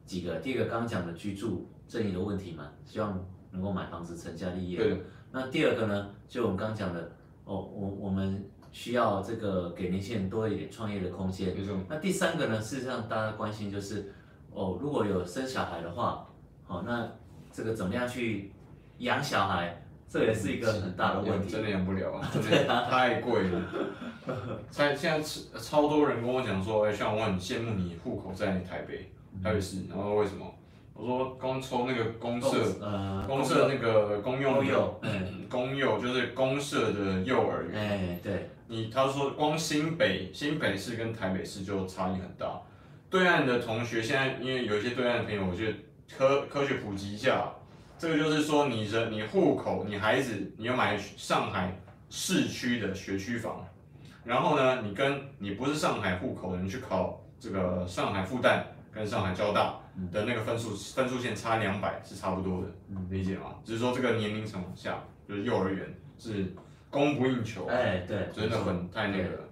[0.05, 4.77] 几个，第一个刚刚讲的居住正义的问题嘛，希望能够买房子成家立业。
[4.77, 5.01] 对。
[5.32, 6.99] 那第二个呢，就我们刚刚讲的，
[7.45, 11.55] 哦，我我们需要这个给年轻人多一点创业的空间。
[11.88, 14.13] 那第三个呢，事实上大家关心就是，
[14.51, 16.27] 哦，如果有生小孩的话，
[16.65, 17.09] 好，那
[17.51, 18.51] 这个怎么样去
[18.99, 19.84] 养小孩？
[20.11, 23.61] 这也是一个很大的问题，真的养不了啊， 真的太贵了。
[24.71, 25.21] 在现在
[25.59, 29.11] 超多人跟我讲说，哎，像我很羡慕你户口在台北，
[29.43, 30.51] 台北市，然后为什么？
[30.99, 42.61] 我说刚抽那个公社，呃，公社那个公用幼，嗯，公幼就是公社的幼儿园，哎，对，你他说光新北新北市跟台北市就差异很大。
[43.09, 45.77] 对岸的同学现在因为有一些对岸的朋友，我觉得
[46.17, 47.49] 科科学普及一下。
[47.97, 51.77] 这个就是说，你人你户口，你孩子，你要买上海
[52.09, 53.65] 市区的学区房，
[54.23, 58.61] 然后呢，你跟你不是上海户口的人去考这个上海复旦
[58.93, 59.77] 跟上海交大
[60.11, 62.67] 的那个分数分数线差两百是差不多的，
[63.09, 63.55] 理解吗？
[63.63, 65.87] 只是说这个年龄层下，就是幼儿园
[66.17, 66.53] 是
[66.89, 69.43] 供不应求，哎，对，真的很太那个了，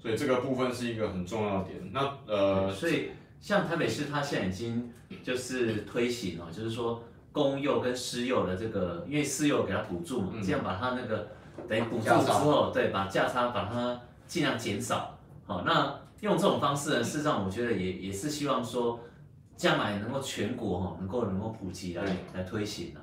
[0.00, 1.78] 所以这个部分是一个很重要的点。
[1.92, 3.10] 那呃，所以
[3.40, 7.02] 像台北市，它现在已经就是推行了，就是说。
[7.30, 11.28] 公幼跟私幼的这个，因为私幼给它补助嘛，这样把它那个
[11.68, 15.16] 等于补助之后，对，把价差把它尽量减少。
[15.46, 18.98] 好，那用这种方式呢，事实上我觉得也也是希望说，
[19.58, 23.00] 将来能够全国哈，能够能够普及来来推行了。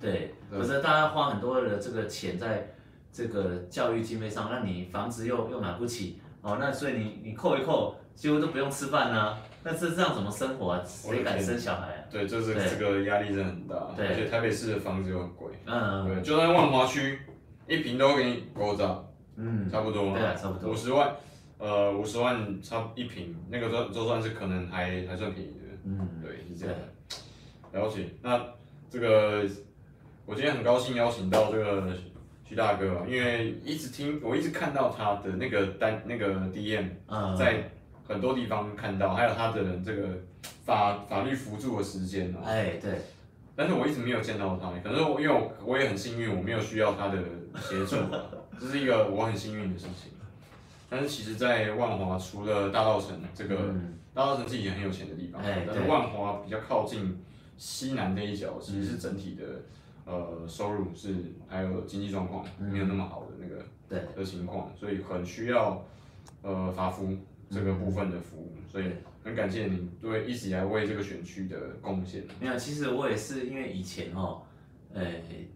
[0.00, 2.74] 对，否则大家花很多的这个钱在
[3.12, 9.36] 这个教育经费上，那你房子又又买不起，哦，那所以你你扣一扣，几乎都不用吃饭呢。
[9.62, 10.82] 那这这样怎么生活啊？
[10.86, 12.04] 谁敢生小孩啊？
[12.10, 15.48] 对，就是这个压力真的很大，而且台北市的房子又很贵。
[15.66, 17.18] 嗯，对，就在万华区，
[17.66, 18.82] 一平都给你五十，
[19.36, 20.16] 嗯，差不多。
[20.16, 20.70] 对啊，差不多。
[20.70, 21.14] 五十万，
[21.58, 25.57] 呃，五十万差一平，那个都都算是可能还还算便宜的。
[25.84, 27.80] 嗯，对，是这样的。
[27.80, 28.06] 了解。
[28.22, 28.44] 那
[28.90, 29.44] 这个，
[30.26, 31.92] 我今天很高兴邀请到这个
[32.44, 36.88] 徐大哥，因为一直听，我一直看到他的那个单那个 DM，
[37.36, 37.70] 在。
[38.08, 40.08] 很多地方看到，还有他的这个
[40.64, 42.40] 法法律辅助的时间啊。
[42.42, 43.02] 哎，对。
[43.54, 47.18] 但是我一直没有见到他，可是我因为我我也很幸运，我没有需要他的
[47.60, 47.96] 协助，
[48.58, 50.10] 这是一个我很幸运的事情。
[50.88, 57.16] 但是其实，在万华除了大道城这个，嗯、大稻埕是以前很有钱的地方，哎、但是万华比较靠近
[57.56, 59.44] 西南那一角，其实是整体的、
[60.06, 61.14] 嗯、呃收入是
[61.46, 65.80] 还有经济状况没有那么好的那个对的情况，所以很需要
[66.42, 67.16] 呃法服。
[67.50, 68.84] 这个部分的服务，嗯、所以
[69.24, 72.22] 很感谢您对一直以来为这个选区的贡献。
[72.38, 74.42] 没有，其实我也是因为以前哦，
[74.92, 75.02] 呃，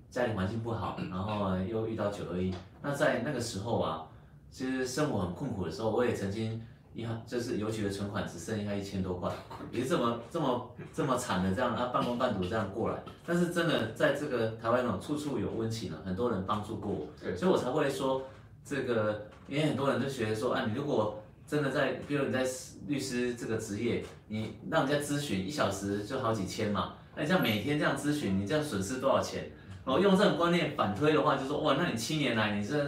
[0.09, 2.51] 家庭环境不好，然后又遇到九二一，
[2.81, 4.09] 那在那个时候啊，
[4.51, 6.59] 其实生活很困苦的时候，我也曾经
[6.95, 9.31] 银行就是邮局的存款只剩下一千多块，
[9.71, 13.03] 你是这么这么这么惨的这样啊，半工半读这样过来。
[13.27, 18.23] 但是真的在这个台湾呢，处处有温情啊，很多人帮助过我，所以我才会说
[18.65, 22.47] 这个，因为很多人都觉得说，啊，你如果真的在，比如你在
[22.87, 29.51] 律师这个职业，你让人家咨询一小时就好几千嘛，那你这样每天这样咨询，你这样损失多少钱？
[29.85, 32.79] 哦，用这种观念反推的话，就说哇，那你七年来你这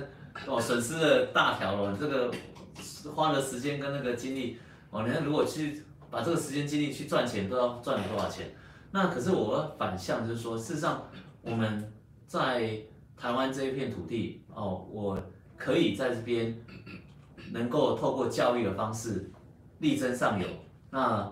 [0.46, 2.30] 哦损失了大条了，这个
[3.14, 4.58] 花了时间跟那个精力，
[4.90, 8.54] 哦，你看如果去把这个时间精力去赚钱，都要赚了多少钱？
[8.90, 11.08] 那可是我反向就是说，事实上
[11.42, 11.92] 我们
[12.26, 12.80] 在
[13.16, 15.22] 台湾这一片土地，哦，我
[15.56, 16.56] 可以在这边。
[17.52, 19.30] 能够透过教育的方式
[19.78, 20.48] 力争上游，
[20.90, 21.30] 那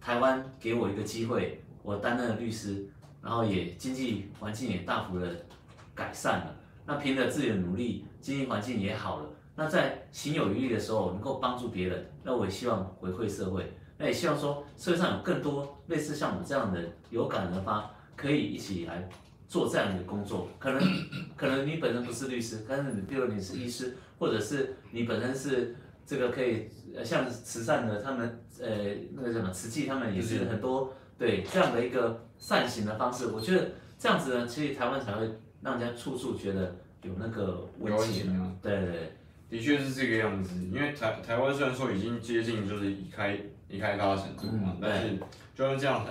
[0.00, 2.88] 台湾给我一个机会，我担任了律师，
[3.20, 5.44] 然后也经济环境也大幅的
[5.92, 6.56] 改善了。
[6.86, 9.28] 那凭着自己的努力，经济环境也好了。
[9.54, 13.72] 那在行有余力的时候，能够帮助别人，那我也希望回馈社会。
[13.96, 16.80] 那也希望说社会上有更多类似像我这样的
[17.10, 19.08] 有感而发，可以一起来
[19.46, 20.48] 做这样的工作。
[20.58, 20.82] 可能
[21.36, 23.96] 可能你本身不是律师，但是你比如你是医师。
[24.16, 25.74] 或者是你本身是
[26.06, 26.68] 这个可以
[27.04, 28.68] 像慈善的，他们呃
[29.12, 33.26] 那个什么慈济，他们也是很多对这样的一个善行的方式。
[33.26, 35.28] 我觉得这样子呢，其实台湾才会
[35.60, 38.76] 让人家处处觉得有那个温情对。
[38.78, 39.16] 对对，
[39.54, 40.60] 的确是这个样子。
[40.72, 43.38] 因为台台湾虽然说已经接近就是已开
[43.68, 45.16] 已开发的程度嘛，但是
[45.54, 46.04] 就算这样，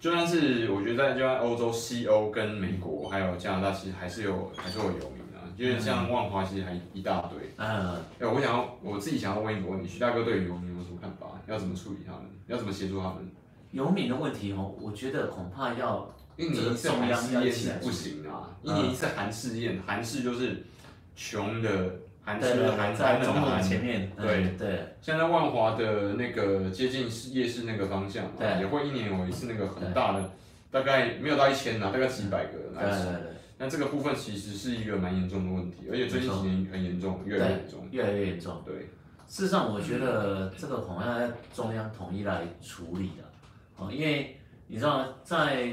[0.00, 7.38] 就算是我觉得在就像欧洲、西欧跟美国还有加拿大，其实还是有还是会有游民啊，因为像万华其实还一大堆。
[7.58, 11.40] 嗯，哎，我想要我自己想要问一个问题，徐大哥对游民有什么看法？
[11.46, 12.22] 要怎么处理他们？
[12.48, 13.30] 要怎么协助他们？
[13.70, 20.64] 游民的问题哦，我觉得恐怕要一年一次韩式宴是不行啊，一年一次韩式宴，韩式就是
[21.14, 22.00] 穷的。
[22.24, 24.96] 韩式的韩在总统前面，对对。
[25.02, 28.24] 现在万华的那个接近夜市那个方向，
[28.58, 30.30] 也会一年有一次那个很大的，
[30.70, 33.06] 大概没有到一千呐，大概几百个人来吃。
[33.58, 38.62] 那这个部分其实是一个蛮严重的问题，而且最近几年很严重，越来越严重，越来越严重。
[38.64, 38.74] 对，
[39.28, 43.22] 事实上我觉得这个好像要中央统一来处理的，
[43.76, 45.68] 哦，因为你知道，在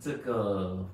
[0.00, 0.84] 这个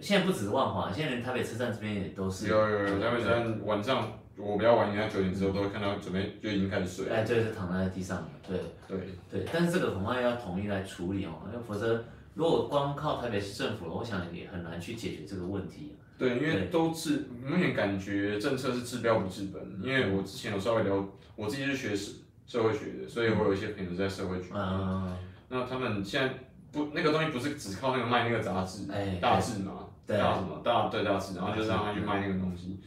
[0.00, 2.46] 现在不止万华，现在连台北车站这边也都是。
[2.46, 4.08] 有有有，台北车站晚上。
[4.36, 7.16] 我比较晚，应该九点之后都会看到准备就已经开始睡了。
[7.16, 8.28] 哎，对，是躺在地上。
[8.46, 8.98] 对对
[9.30, 15.96] 对，但是这个恐怕要统一来处理哦，因为否则如果光靠台北市政府，我想也很难去解决这个问题。
[16.18, 19.62] 对，因为都治，明显感觉政策是治标不治本。
[19.82, 22.12] 因为我之前有稍微聊，我自己是学社
[22.46, 24.50] 社会学的，所以我有一些朋友在社会局。
[24.54, 25.16] 嗯。
[25.48, 26.34] 那他们现在
[26.72, 28.86] 不那个东西不是只靠那个卖那个杂志，
[29.20, 32.80] 大志嘛，大什么大对大志，然后就让他去卖那个东西。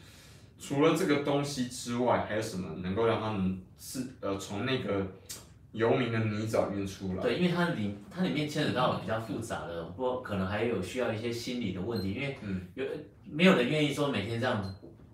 [0.60, 5.07] 除了这个东西之外，还有什么能够让他们是呃从那个
[5.72, 7.22] 游民的泥沼里面出来？
[7.22, 12.38] 对，因为它里它里面牵扯到比较复杂的，不可能还有需要一些心理的问题，因为
[12.76, 12.86] 有
[13.24, 14.62] 没有人愿意说每天这样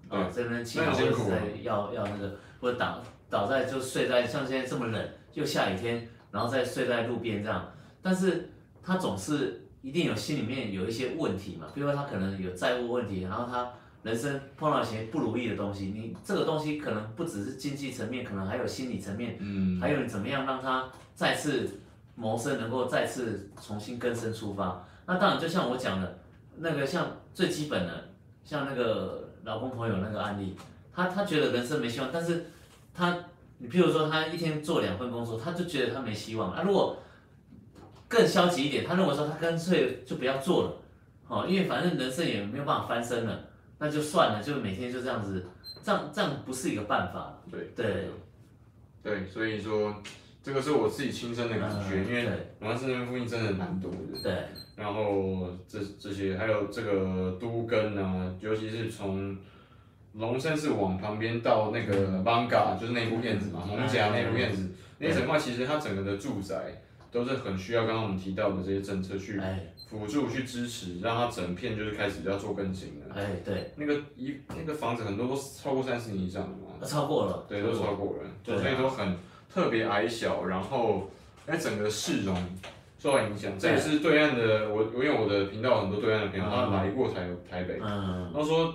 [0.09, 7.71] 啊这边起来或者要要那个或者倒倒在就睡在像现在这么冷又下雨天，然后再睡在路边这样，
[8.01, 8.49] 但是
[8.81, 13.71] 他总是一定有心里面有一些问题嘛，比如说他可能有债务问题，然后他。
[14.05, 21.67] 人生碰到一些不如意的东西，你这个东西可能不只是经济层面，可能还有心理层面，嗯，还有你怎么样让他再次
[22.13, 24.85] 谋生，能够再次重新根生出发。
[25.07, 26.19] 那当然，就像我讲的，
[26.57, 28.09] 那个像最基本的，
[28.43, 30.55] 像那个老公朋友那个案例，
[30.93, 32.45] 他他觉得人生没希望，但是
[32.93, 33.17] 他，
[33.57, 36.51] 你譬如说他一天做两份工作，他就觉得他没希望。
[36.51, 36.95] 啊，如果
[38.07, 40.73] 更消极一点，他认为说他干脆就不要做了，
[41.27, 43.39] 哦，因为反正人生也没有办法翻身了。
[43.77, 45.45] 那就算了，就每天就这样子，
[45.83, 47.41] 这样这样不是一个办法。
[47.51, 48.09] 对对
[49.03, 49.95] 对，所以说
[50.41, 52.27] 这个是我自己亲身的感觉，因为
[52.59, 53.97] 龙山寺那边附近真的蛮多的。
[54.23, 54.33] 对。
[54.75, 59.37] 然后这这些还有这个都根啊，尤其是从
[60.13, 66.81] 龙山寺往旁边到那个 Manga，，就是那部院子嘛，蒙甲那部院子，那整块其实它整个的住宅
[67.15, 69.41] 都是很需要刚刚我们提到的这些政策去。
[69.87, 73.15] 辅助去支持，让它整片就是开始要做更新了。
[73.15, 76.83] 哎，对，那个一那个房子很多都超过三十年以上的嘛。
[76.83, 77.45] 超过了。
[77.47, 78.29] 对，都超过了。
[78.43, 79.15] 对，所以都很
[79.47, 81.09] 特别矮小，然后
[81.45, 82.35] 哎，整个市容
[82.97, 83.57] 受到影响。
[83.59, 88.73] 这也是对岸的我，因为我的频道很多对岸的朋友，他来过台台北，嗯，他说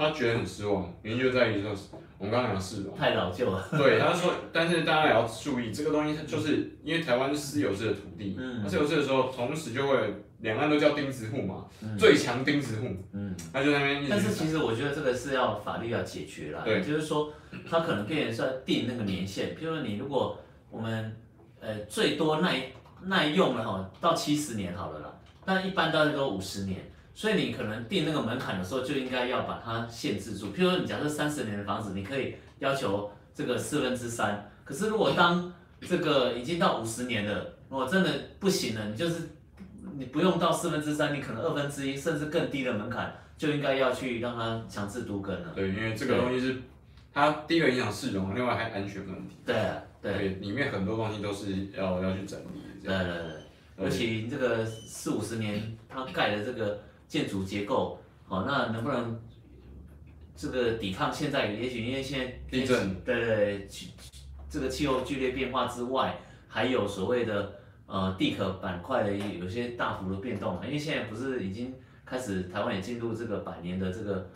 [0.00, 1.70] 他觉得很失望，原因就在于说
[2.18, 3.68] 我们刚刚讲市容太老旧了。
[3.72, 9.96] 对，他说， 但是大家也要注意，这个东西就是因为台湾是私有制的土地，嗯，私有制的时候，同时就会。
[10.40, 14.06] 两岸都叫钉子户嘛，嗯、最强钉子户，嗯，他就那边。
[14.08, 17.30] 但是其实我觉得这个是要法律要解决啦，对，就是说
[17.68, 20.38] 他可能变成是要定那个年限，譬如说你如果
[20.70, 21.14] 我们
[21.60, 22.58] 呃最多耐
[23.02, 25.12] 耐用了哈，到七十年好了啦，
[25.44, 30.48] 但一般大概都五十年，所以你可能定那个门槛的时候就应该要把它限制住。
[30.48, 39.28] 譬如说你假设三十年的房子，你可以要求这个四分之三，可是如果当这个已经到五十年了，如果真的不行了，你就是。
[39.96, 45.52] 你不用到四分之三，你可能二分之一甚至更低的门槛，就应该要去让它强制都更了。
[45.54, 46.56] 对，因为这个东西是
[47.12, 49.36] 它第一个影响市容，另外还安全问题。
[49.44, 49.56] 对
[50.00, 52.62] 对，里面很多东西都是要要去整理。
[52.82, 56.80] 对对对，尤其这个四五十年它盖的这个
[57.10, 59.20] 建筑结构，好，那能不能
[60.34, 61.52] 这个抵抗现在？
[61.52, 63.90] 也许因为现在地震，对对，气
[64.48, 67.60] 这个气候剧烈变化之外，还有所谓的。
[67.92, 71.74] 呃，地壳板块的有些大幅的变动，因为现在不是已经
[72.06, 74.30] 开始台湾也进入这个百年的这个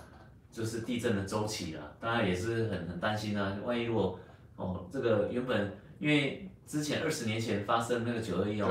[0.51, 4.19] 就是地震的周期了，大家也是很很担心啊，万一如果
[4.57, 8.69] 哦这个原本因为之前二十年前发生那个九二一哦，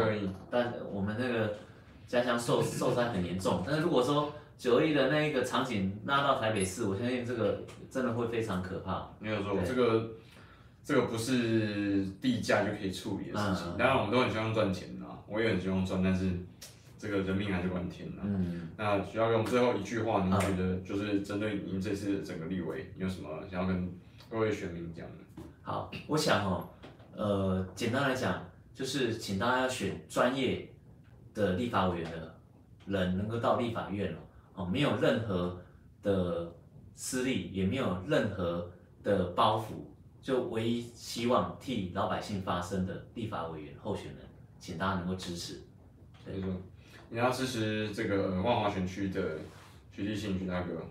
[0.51, 1.55] 但我们那个
[2.07, 9.09] 家乡受受灾很严重，但是如果说九二一的那一个场景拉到台北市，我相信这个真的会非常可怕。
[9.19, 10.09] 没有错，这个。
[10.85, 16.29] 这个不是地价就可以处理的事情，当然我们都很希望赚钱啊，我也很希望赚，但是
[16.97, 18.21] 这个人命还是关天呐。
[18.25, 23.89] 嗯，那徐大哥，我们最后一句话，您觉得就是针对您这次整个立委，你有什么想要跟
[24.29, 25.43] 各位选民讲的？
[25.61, 26.69] 好，我想哦，
[27.15, 28.45] 呃，简单来讲，
[28.75, 30.69] 就是请大家要选专业
[31.33, 32.35] 的立法委员的
[32.85, 34.19] 人能够到立法院了
[34.55, 35.61] 哦，没有任何
[36.01, 36.53] 的
[36.95, 38.69] 私利，也没有任何
[39.03, 39.65] 的包袱，
[40.21, 44.17] 就唯一希望替老百姓发声的立法委员候选人，
[44.59, 45.61] 请大家能够支持。
[46.25, 46.35] 对，
[47.09, 49.37] 你要支持这个万华选区的
[49.91, 50.81] 徐立信徐大哥。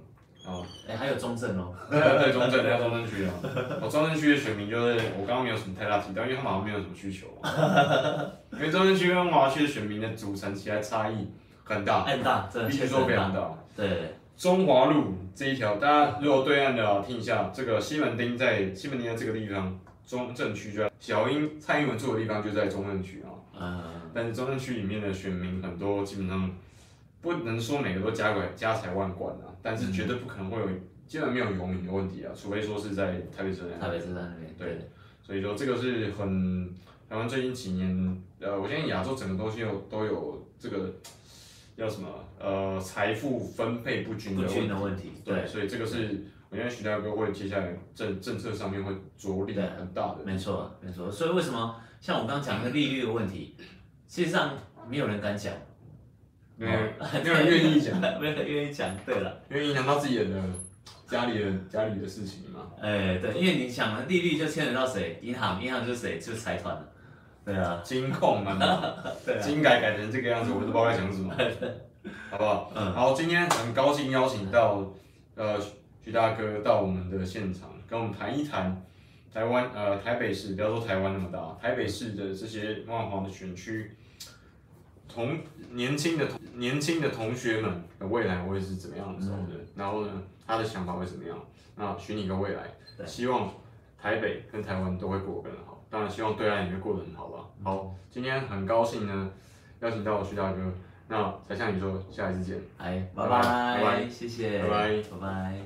[0.45, 3.33] 哦，哎，还有中正哦， 对对，中正，还有中正区啊。
[3.81, 7.27] 我中正区的选民就是，我刚刚没有什么太大提到，因为他们好像没有什么需求。
[8.53, 11.29] 因为中正区跟华区的选民的组成其实差异
[11.63, 13.51] 很大，很大，真的必须说非常大。
[13.77, 23.31] 对，中华路这一条，大家如果对岸的听一下，这个西门町在西门町的这个地方，中正区就在小英蔡英文住的地方就在中正区啊。
[23.61, 23.83] 嗯。
[24.13, 26.51] 但是中正区里面的选民很多，基本上
[27.23, 29.49] 不能说每个都家管家财万贯啊。
[29.63, 30.69] 但是绝对不可能会有，
[31.07, 33.79] 基本没有游民的问题啊，除非说是在台北车站。
[33.79, 34.53] 台北车站那边。
[34.59, 34.91] 对，
[35.23, 36.69] 所以说这个是很
[37.09, 40.93] 台湾最近几年，呃，我相信亚洲整个东西有都有这个
[41.77, 42.09] 叫什么
[42.41, 45.13] 呃财富分配不均的问题。
[45.25, 50.25] 对，所以这个是我相信徐大哥会接下来政政策上面会着力很大的。
[50.25, 51.09] 没错，没错。
[51.09, 53.55] 所以为什么像我刚刚讲的利率的问题，
[54.09, 54.59] 事实上
[54.89, 55.55] 没有人敢讲。
[56.57, 56.79] 没有，
[57.23, 58.95] 没有人愿意讲， 没有人愿意讲。
[59.05, 60.25] 对了，因为影响到自己的
[61.09, 62.71] 家里的家里的事情嘛。
[62.81, 65.19] 哎，对，因为你想，利率就牵扯到谁？
[65.23, 66.19] 银行，银行就是谁？
[66.19, 66.89] 就是财团了。
[67.45, 68.57] 对啊，金控嘛，
[69.27, 71.35] 对啊金改改成这个样子，我都不知道该讲什么。
[72.31, 72.73] 好不好？
[72.75, 72.93] 嗯。
[72.93, 74.93] 好，今天很高兴邀请到
[75.35, 75.59] 呃
[76.05, 78.81] 徐大哥到我们的现场，跟我们谈一谈
[79.35, 83.97] 台湾呃台北市，不要说台湾那么大，台北市的这些万华的选区。
[85.13, 85.37] 同
[85.73, 89.27] 年轻的同年轻的同学们的未来会是怎么样的？
[89.27, 91.39] 嗯、然后呢，他的想法会怎么样？
[91.77, 92.65] 那许你一个未来，
[93.07, 93.51] 希望
[94.01, 95.83] 台北跟台湾都会过得更好。
[95.91, 97.45] 当然，希望对岸也会过得很好吧。
[97.59, 99.31] 嗯、好，今天很高兴呢，
[99.81, 100.73] 邀请到我徐大哥。
[101.09, 102.59] 那才向你说，下一次见。
[102.79, 105.59] 哎，拜拜，拜拜，谢谢，拜拜，拜拜。